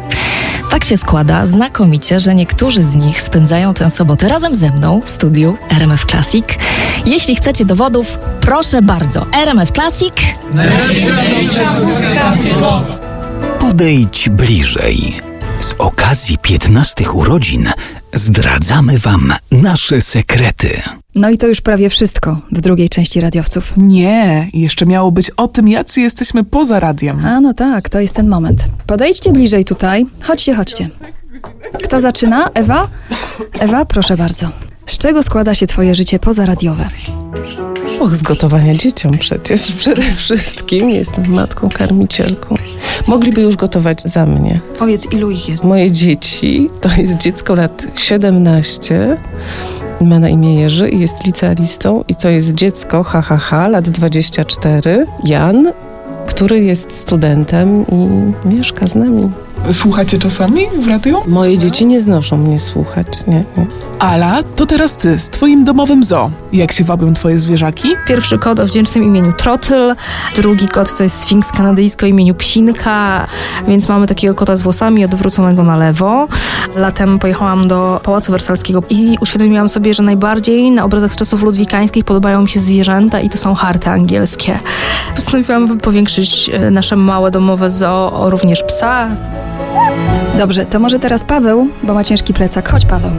Tak 0.73 0.85
się 0.85 0.97
składa 0.97 1.47
znakomicie, 1.47 2.21
że 2.21 2.35
niektórzy 2.35 2.83
z 2.83 2.95
nich 2.95 3.23
spędzają 3.23 3.75
tę 3.75 3.91
sobotę 3.91 4.29
razem 4.29 4.55
ze 4.55 4.71
mną 4.71 5.00
w 5.05 5.11
studiu 5.11 5.57
RMF 5.71 6.05
Classic. 6.05 6.45
Jeśli 7.07 7.37
chcecie 7.37 7.64
dowodów, 7.64 8.19
proszę 8.41 8.83
bardzo. 8.83 9.26
RMF 9.45 9.71
Classic. 9.71 10.14
Podejdź 13.59 14.29
bliżej. 14.29 15.32
Z 15.62 15.75
okazji 15.78 16.38
15 16.38 17.11
urodzin 17.11 17.71
zdradzamy 18.14 18.99
Wam 18.99 19.33
nasze 19.52 20.00
sekrety. 20.00 20.83
No 21.14 21.31
i 21.31 21.38
to 21.38 21.47
już 21.47 21.61
prawie 21.61 21.88
wszystko 21.88 22.40
w 22.52 22.61
drugiej 22.61 22.88
części 22.88 23.20
radiowców. 23.20 23.72
Nie, 23.77 24.48
jeszcze 24.53 24.87
miało 24.87 25.12
być 25.12 25.31
o 25.31 25.48
tym, 25.48 25.68
jacy 25.68 26.01
jesteśmy 26.01 26.44
poza 26.44 26.81
radiem. 26.81 27.27
A 27.27 27.40
no 27.40 27.55
tak, 27.55 27.88
to 27.88 28.01
jest 28.01 28.14
ten 28.14 28.29
moment. 28.29 28.64
Podejdźcie 28.87 29.33
bliżej 29.33 29.64
tutaj. 29.64 30.07
Chodźcie, 30.22 30.55
chodźcie. 30.55 30.90
Kto 31.85 32.01
zaczyna? 32.01 32.48
Ewa? 32.55 32.88
Ewa, 33.59 33.85
proszę 33.85 34.16
bardzo. 34.16 34.48
Z 34.87 34.98
czego 34.98 35.22
składa 35.22 35.55
się 35.55 35.66
twoje 35.66 35.94
życie 35.94 36.18
pozaradiowe? 36.18 36.88
Och, 38.03 38.17
z 38.17 38.23
gotowania 38.23 38.75
dzieciom 38.75 39.12
przecież. 39.19 39.73
Przede 39.73 40.03
wszystkim 40.03 40.91
jestem 40.91 41.29
matką 41.29 41.69
karmicielką. 41.69 42.57
Mogliby 43.07 43.41
już 43.41 43.57
gotować 43.57 44.03
za 44.03 44.27
mnie. 44.27 44.61
Powiedz, 44.79 45.12
ilu 45.12 45.31
ich 45.31 45.49
jest? 45.49 45.65
Moje 45.65 45.91
dzieci 45.91 46.69
to 46.81 46.88
jest 46.99 47.19
dziecko 47.19 47.55
lat 47.55 47.87
17, 47.95 49.17
ma 50.01 50.19
na 50.19 50.29
imię 50.29 50.55
Jerzy 50.61 50.91
i 50.91 51.01
jest 51.01 51.27
licealistą 51.27 52.05
i 52.09 52.15
to 52.15 52.29
jest 52.29 52.55
dziecko, 52.55 53.03
ha, 53.03 53.23
ha, 53.23 53.37
ha, 53.37 53.69
lat 53.69 53.88
24, 53.88 55.07
Jan, 55.25 55.73
który 56.27 56.61
jest 56.61 56.93
studentem 56.93 57.85
i 57.93 58.49
mieszka 58.49 58.87
z 58.87 58.95
nami. 58.95 59.31
Słuchacie 59.70 60.18
czasami 60.18 60.66
w 60.81 60.88
radiu? 60.88 61.16
Moje 61.27 61.59
dzieci 61.59 61.87
nie 61.87 62.01
znoszą 62.01 62.37
mnie 62.37 62.59
słuchać, 62.59 63.07
nie, 63.27 63.44
nie. 63.57 63.66
Ala, 63.98 64.42
to 64.57 64.66
teraz 64.66 64.96
ty 64.96 65.18
z 65.18 65.29
twoim 65.29 65.64
domowym 65.64 66.05
zoo. 66.05 66.31
Jak 66.53 66.72
się 66.72 66.85
wabią 66.85 67.14
twoje 67.14 67.38
zwierzaki? 67.38 67.88
Pierwszy 68.07 68.38
kot 68.38 68.61
o 68.61 68.66
wdzięcznym 68.66 69.05
imieniu 69.05 69.33
Trotyl, 69.33 69.94
drugi 70.37 70.68
kot 70.68 70.96
to 70.96 71.03
jest 71.03 71.20
Sfinks 71.20 71.53
kanadyjski 71.53 72.05
o 72.05 72.09
imieniu 72.09 72.35
Psinka, 72.35 73.27
więc 73.68 73.88
mamy 73.88 74.07
takiego 74.07 74.35
kota 74.35 74.57
z 74.57 74.62
włosami 74.62 75.05
odwróconego 75.05 75.62
na 75.62 75.77
lewo. 75.77 76.29
Latem 76.77 77.18
pojechałam 77.18 77.68
do 77.68 78.01
Pałacu 78.05 78.33
Wersalskiego 78.33 78.83
i 78.90 79.16
uświadomiłam 79.20 79.68
sobie, 79.68 79.94
że 79.94 80.03
najbardziej 80.03 80.70
na 80.70 80.85
obrazach 80.85 81.12
z 81.12 81.16
czasów 81.16 81.42
ludwikańskich 81.42 82.05
podobają 82.05 82.42
mi 82.42 82.48
się 82.48 82.61
zwierzęta 82.61 83.20
i 83.20 83.31
to 83.31 83.38
są 83.38 83.55
harty 83.55 83.90
angielskie. 83.90 84.59
Postanowiłam 85.16 85.79
powiększyć 85.79 86.51
e, 86.53 86.70
nasze 86.70 86.96
małe 86.96 87.31
domowe 87.31 87.70
zoo 87.70 88.12
o 88.12 88.31
również 88.31 88.62
psa. 88.62 89.09
Dobrze, 90.38 90.66
to 90.66 90.78
może 90.78 90.98
teraz 90.98 91.24
Paweł, 91.24 91.68
bo 91.82 91.94
ma 91.94 92.04
ciężki 92.04 92.35
plecak. 92.35 92.68
Chodź, 92.70 92.87
Paweł. 92.87 93.11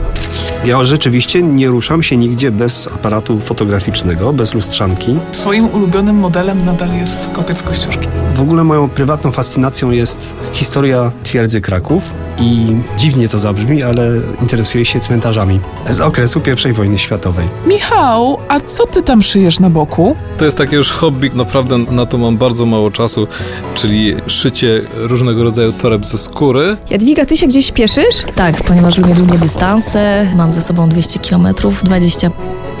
Ja 0.64 0.84
rzeczywiście 0.84 1.42
nie 1.42 1.68
ruszam 1.68 2.02
się 2.02 2.16
nigdzie 2.16 2.50
bez 2.50 2.88
aparatu 2.94 3.40
fotograficznego, 3.40 4.32
bez 4.32 4.54
lustrzanki. 4.54 5.16
Twoim 5.32 5.66
ulubionym 5.66 6.16
modelem 6.16 6.64
nadal 6.66 6.88
jest 6.96 7.18
kopiec 7.32 7.62
Kościuszki. 7.62 8.08
W 8.34 8.40
ogóle 8.40 8.64
moją 8.64 8.88
prywatną 8.88 9.32
fascynacją 9.32 9.90
jest 9.90 10.36
historia 10.52 11.10
twierdzy 11.22 11.60
Kraków 11.60 12.12
i 12.38 12.76
dziwnie 12.96 13.28
to 13.28 13.38
zabrzmi, 13.38 13.82
ale 13.82 14.08
interesuję 14.42 14.84
się 14.84 15.00
cmentarzami 15.00 15.60
z 15.90 16.00
okresu 16.00 16.40
I 16.70 16.72
wojny 16.72 16.98
światowej. 16.98 17.46
Michał, 17.66 18.38
a 18.48 18.60
co 18.60 18.86
ty 18.86 19.02
tam 19.02 19.22
szyjesz 19.22 19.60
na 19.60 19.70
boku? 19.70 20.16
To 20.38 20.44
jest 20.44 20.58
takie 20.58 20.76
już 20.76 20.90
hobby, 20.90 21.30
naprawdę 21.34 21.78
na 21.78 22.06
to 22.06 22.18
mam 22.18 22.36
bardzo 22.36 22.66
mało 22.66 22.90
czasu, 22.90 23.26
czyli 23.74 24.14
szycie 24.26 24.82
różnego 24.96 25.44
rodzaju 25.44 25.72
toreb 25.72 26.06
ze 26.06 26.18
skóry. 26.18 26.43
Jadwiga, 26.90 27.24
ty 27.24 27.36
się 27.36 27.46
gdzieś 27.46 27.66
śpieszysz? 27.66 28.24
Tak, 28.34 28.62
ponieważ 28.62 28.98
lubię 28.98 29.14
długie 29.14 29.38
dystanse. 29.38 30.26
Mam 30.36 30.52
ze 30.52 30.62
sobą 30.62 30.88
200 30.88 31.18
km, 31.20 31.46
20 31.84 32.30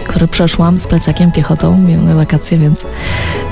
które 0.08 0.28
przeszłam 0.28 0.78
z 0.78 0.86
plecakiem 0.86 1.32
piechotą, 1.32 1.78
miałem 1.78 2.16
wakacje, 2.16 2.58
więc 2.58 2.84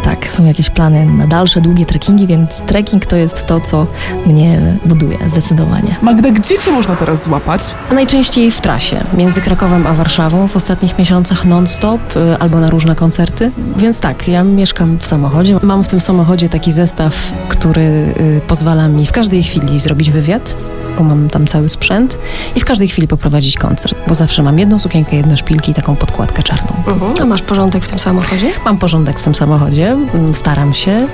tak, 0.03 0.27
są 0.27 0.45
jakieś 0.45 0.71
plany 0.71 1.07
na 1.07 1.27
dalsze, 1.27 1.61
długie 1.61 1.87
trekkingi, 1.87 2.27
więc 2.27 2.61
trekking 2.61 3.07
to 3.07 3.17
jest 3.17 3.47
to, 3.47 3.61
co 3.61 3.87
mnie 4.27 4.79
buduje 4.85 5.19
zdecydowanie. 5.29 5.97
Magda, 6.03 6.31
gdzie 6.31 6.59
cię 6.59 6.73
można 6.73 6.97
teraz 6.97 7.25
złapać? 7.25 7.63
A 7.91 7.95
najczęściej 7.95 8.51
w 8.51 8.61
trasie, 8.61 9.05
między 9.15 9.41
Krakowem 9.41 9.87
a 9.87 9.93
Warszawą 9.93 10.49
w 10.49 10.57
ostatnich 10.57 10.99
miesiącach 10.99 11.45
non-stop 11.45 12.17
y, 12.17 12.37
albo 12.39 12.61
na 12.61 12.71
różne 12.71 12.95
koncerty. 12.95 13.51
Więc 13.77 14.01
tak, 14.01 14.29
ja 14.29 14.45
mieszkam 14.45 14.99
w 14.99 15.07
samochodzie. 15.07 15.59
Mam 15.63 15.85
w 15.85 15.89
tym 15.89 16.01
samochodzie 16.01 16.49
taki 16.49 16.73
zestaw, 16.73 17.33
który 17.49 17.83
y, 17.83 18.41
pozwala 18.47 18.89
mi 18.89 19.07
w 19.07 19.13
każdej 19.13 19.43
chwili 19.43 19.81
zrobić 19.81 20.11
wywiad, 20.11 20.55
bo 20.99 21.05
mam 21.05 21.31
tam 21.31 21.47
cały 21.47 21.69
sprzęt 21.69 22.19
i 22.57 22.61
w 22.61 22.65
każdej 22.65 22.89
chwili 22.89 23.09
poprowadzić 23.09 23.59
koncert, 23.59 23.95
bo 24.09 24.15
zawsze 24.15 24.43
mam 24.43 24.59
jedną 24.59 24.79
sukienkę, 24.79 25.17
jedne 25.17 25.37
szpilki 25.37 25.71
i 25.71 25.75
taką 25.75 25.97
podkładkę 25.97 26.42
czarną. 26.43 26.83
A 27.21 27.25
masz 27.25 27.43
porządek 27.43 27.85
w 27.85 27.91
tym 27.91 27.99
samochodzie? 27.99 28.47
Mam 28.65 28.79
porządek 28.79 29.19
w 29.21 29.25
tym 29.25 29.35
samochodzie, 29.35 29.89
mm, 30.15 30.35
staram 30.35 30.75
się 30.75 31.07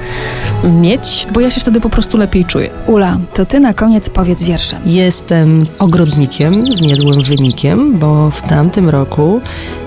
mieć, 0.64 1.26
bo 1.32 1.40
ja 1.40 1.50
się 1.50 1.60
wtedy 1.60 1.80
po 1.80 1.90
prostu 1.90 2.18
lepiej 2.18 2.44
czuję. 2.44 2.70
Ula, 2.86 3.18
to 3.34 3.44
ty 3.44 3.60
na 3.60 3.74
koniec 3.74 4.10
powiedz 4.10 4.42
wierszem. 4.42 4.82
Jestem 4.84 5.66
ogrodnikiem 5.78 6.72
z 6.72 6.80
niezłym 6.80 7.22
wynikiem, 7.22 7.98
bo 7.98 8.30
w 8.30 8.42
tamtym 8.42 8.88
roku 8.88 9.40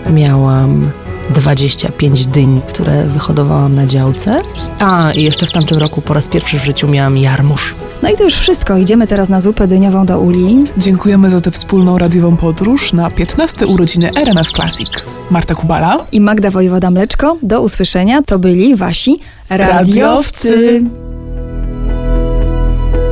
miałam 0.10 0.92
25 1.30 2.28
dyń, 2.28 2.62
które 2.68 3.06
wyhodowałam 3.06 3.76
na 3.76 3.86
działce. 3.86 4.42
A, 4.80 5.12
i 5.12 5.24
jeszcze 5.24 5.46
w 5.46 5.52
tamtym 5.52 5.78
roku 5.78 6.02
po 6.02 6.14
raz 6.14 6.28
pierwszy 6.28 6.60
w 6.60 6.64
życiu 6.64 6.88
miałam 6.88 7.18
jarmuż. 7.18 7.76
No 8.02 8.10
i 8.10 8.18
to 8.18 8.24
już 8.24 8.36
wszystko. 8.36 8.78
Idziemy 8.78 9.08
teraz 9.08 9.30
na 9.30 9.42
zupę 9.42 9.68
dyniową 9.68 10.06
do 10.06 10.20
Uli. 10.20 10.66
Dziękujemy 10.78 11.30
za 11.30 11.42
tę 11.42 11.52
wspólną 11.52 11.98
radiową 11.98 12.38
podróż 12.38 12.94
na 12.94 13.12
15 13.12 13.68
urodziny 13.68 14.10
RMF 14.22 14.52
Classic. 14.52 14.90
Marta 15.30 15.56
Kubala 15.56 16.06
i 16.12 16.22
Magda 16.22 16.52
Wojewoda 16.52 16.92
Mleczko. 16.92 17.38
Do 17.44 17.62
usłyszenia. 17.62 18.22
To 18.22 18.40
byli 18.40 18.76
wasi 18.76 19.20
radiowcy. 19.50 20.84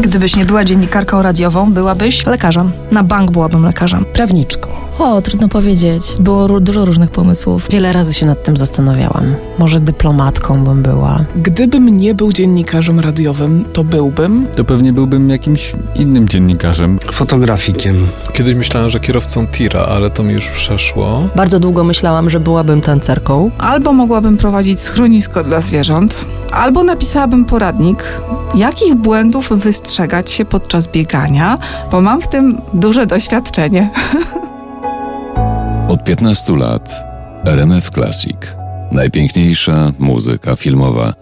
Gdybyś 0.01 0.35
nie 0.35 0.45
była 0.45 0.65
dziennikarką 0.65 1.21
radiową, 1.21 1.73
byłabyś? 1.73 2.25
Lekarzem. 2.25 2.71
Na 2.91 3.03
bank 3.03 3.31
byłabym 3.31 3.65
lekarzem. 3.65 4.05
Prawniczką. 4.13 4.88
O, 4.99 5.21
trudno 5.21 5.49
powiedzieć. 5.49 6.03
Było 6.19 6.59
dużo 6.59 6.85
różnych 6.85 7.12
pomysłów. 7.12 7.67
Wiele 7.71 7.93
razy 7.93 8.13
się 8.13 8.25
nad 8.25 8.43
tym 8.43 8.57
zastanawiałam. 8.57 9.35
Może 9.59 9.79
dyplomatką 9.79 10.63
bym 10.63 10.83
była. 10.83 11.19
Gdybym 11.35 11.97
nie 11.97 12.15
był 12.15 12.33
dziennikarzem 12.33 12.99
radiowym, 12.99 13.65
to 13.73 13.83
byłbym. 13.83 14.47
To 14.55 14.63
pewnie 14.63 14.93
byłbym 14.93 15.29
jakimś 15.29 15.73
innym 15.95 16.29
dziennikarzem. 16.29 16.99
Fotografikiem. 17.12 18.07
Kiedyś 18.33 18.55
myślałem, 18.55 18.89
że 18.89 18.99
kierowcą 18.99 19.47
tira, 19.47 19.81
ale 19.81 20.12
to 20.12 20.23
mi 20.23 20.33
już 20.33 20.49
przeszło. 20.49 21.23
Bardzo 21.35 21.59
długo 21.59 21.83
myślałam, 21.83 22.29
że 22.29 22.39
byłabym 22.39 22.81
tancerką. 22.81 23.51
Albo 23.57 23.93
mogłabym 23.93 24.38
prowadzić 24.38 24.79
schronisko 24.79 25.43
dla 25.43 25.62
zwierząt, 25.62 26.25
albo 26.51 26.83
napisałabym 26.83 27.45
poradnik, 27.45 28.03
jakich 28.55 28.95
błędów 28.95 29.49
wystrzegać 29.49 30.31
się 30.31 30.45
podczas 30.45 30.88
biegania, 30.88 31.57
bo 31.91 32.01
mam 32.01 32.21
w 32.21 32.27
tym 32.27 32.57
duże 32.73 33.05
doświadczenie. 33.05 33.89
Od 35.89 36.04
15 36.04 36.49
lat 36.49 37.04
RMF 37.45 37.89
Classic. 37.89 38.56
Najpiękniejsza 38.91 39.91
muzyka 39.99 40.56
filmowa 40.56 41.13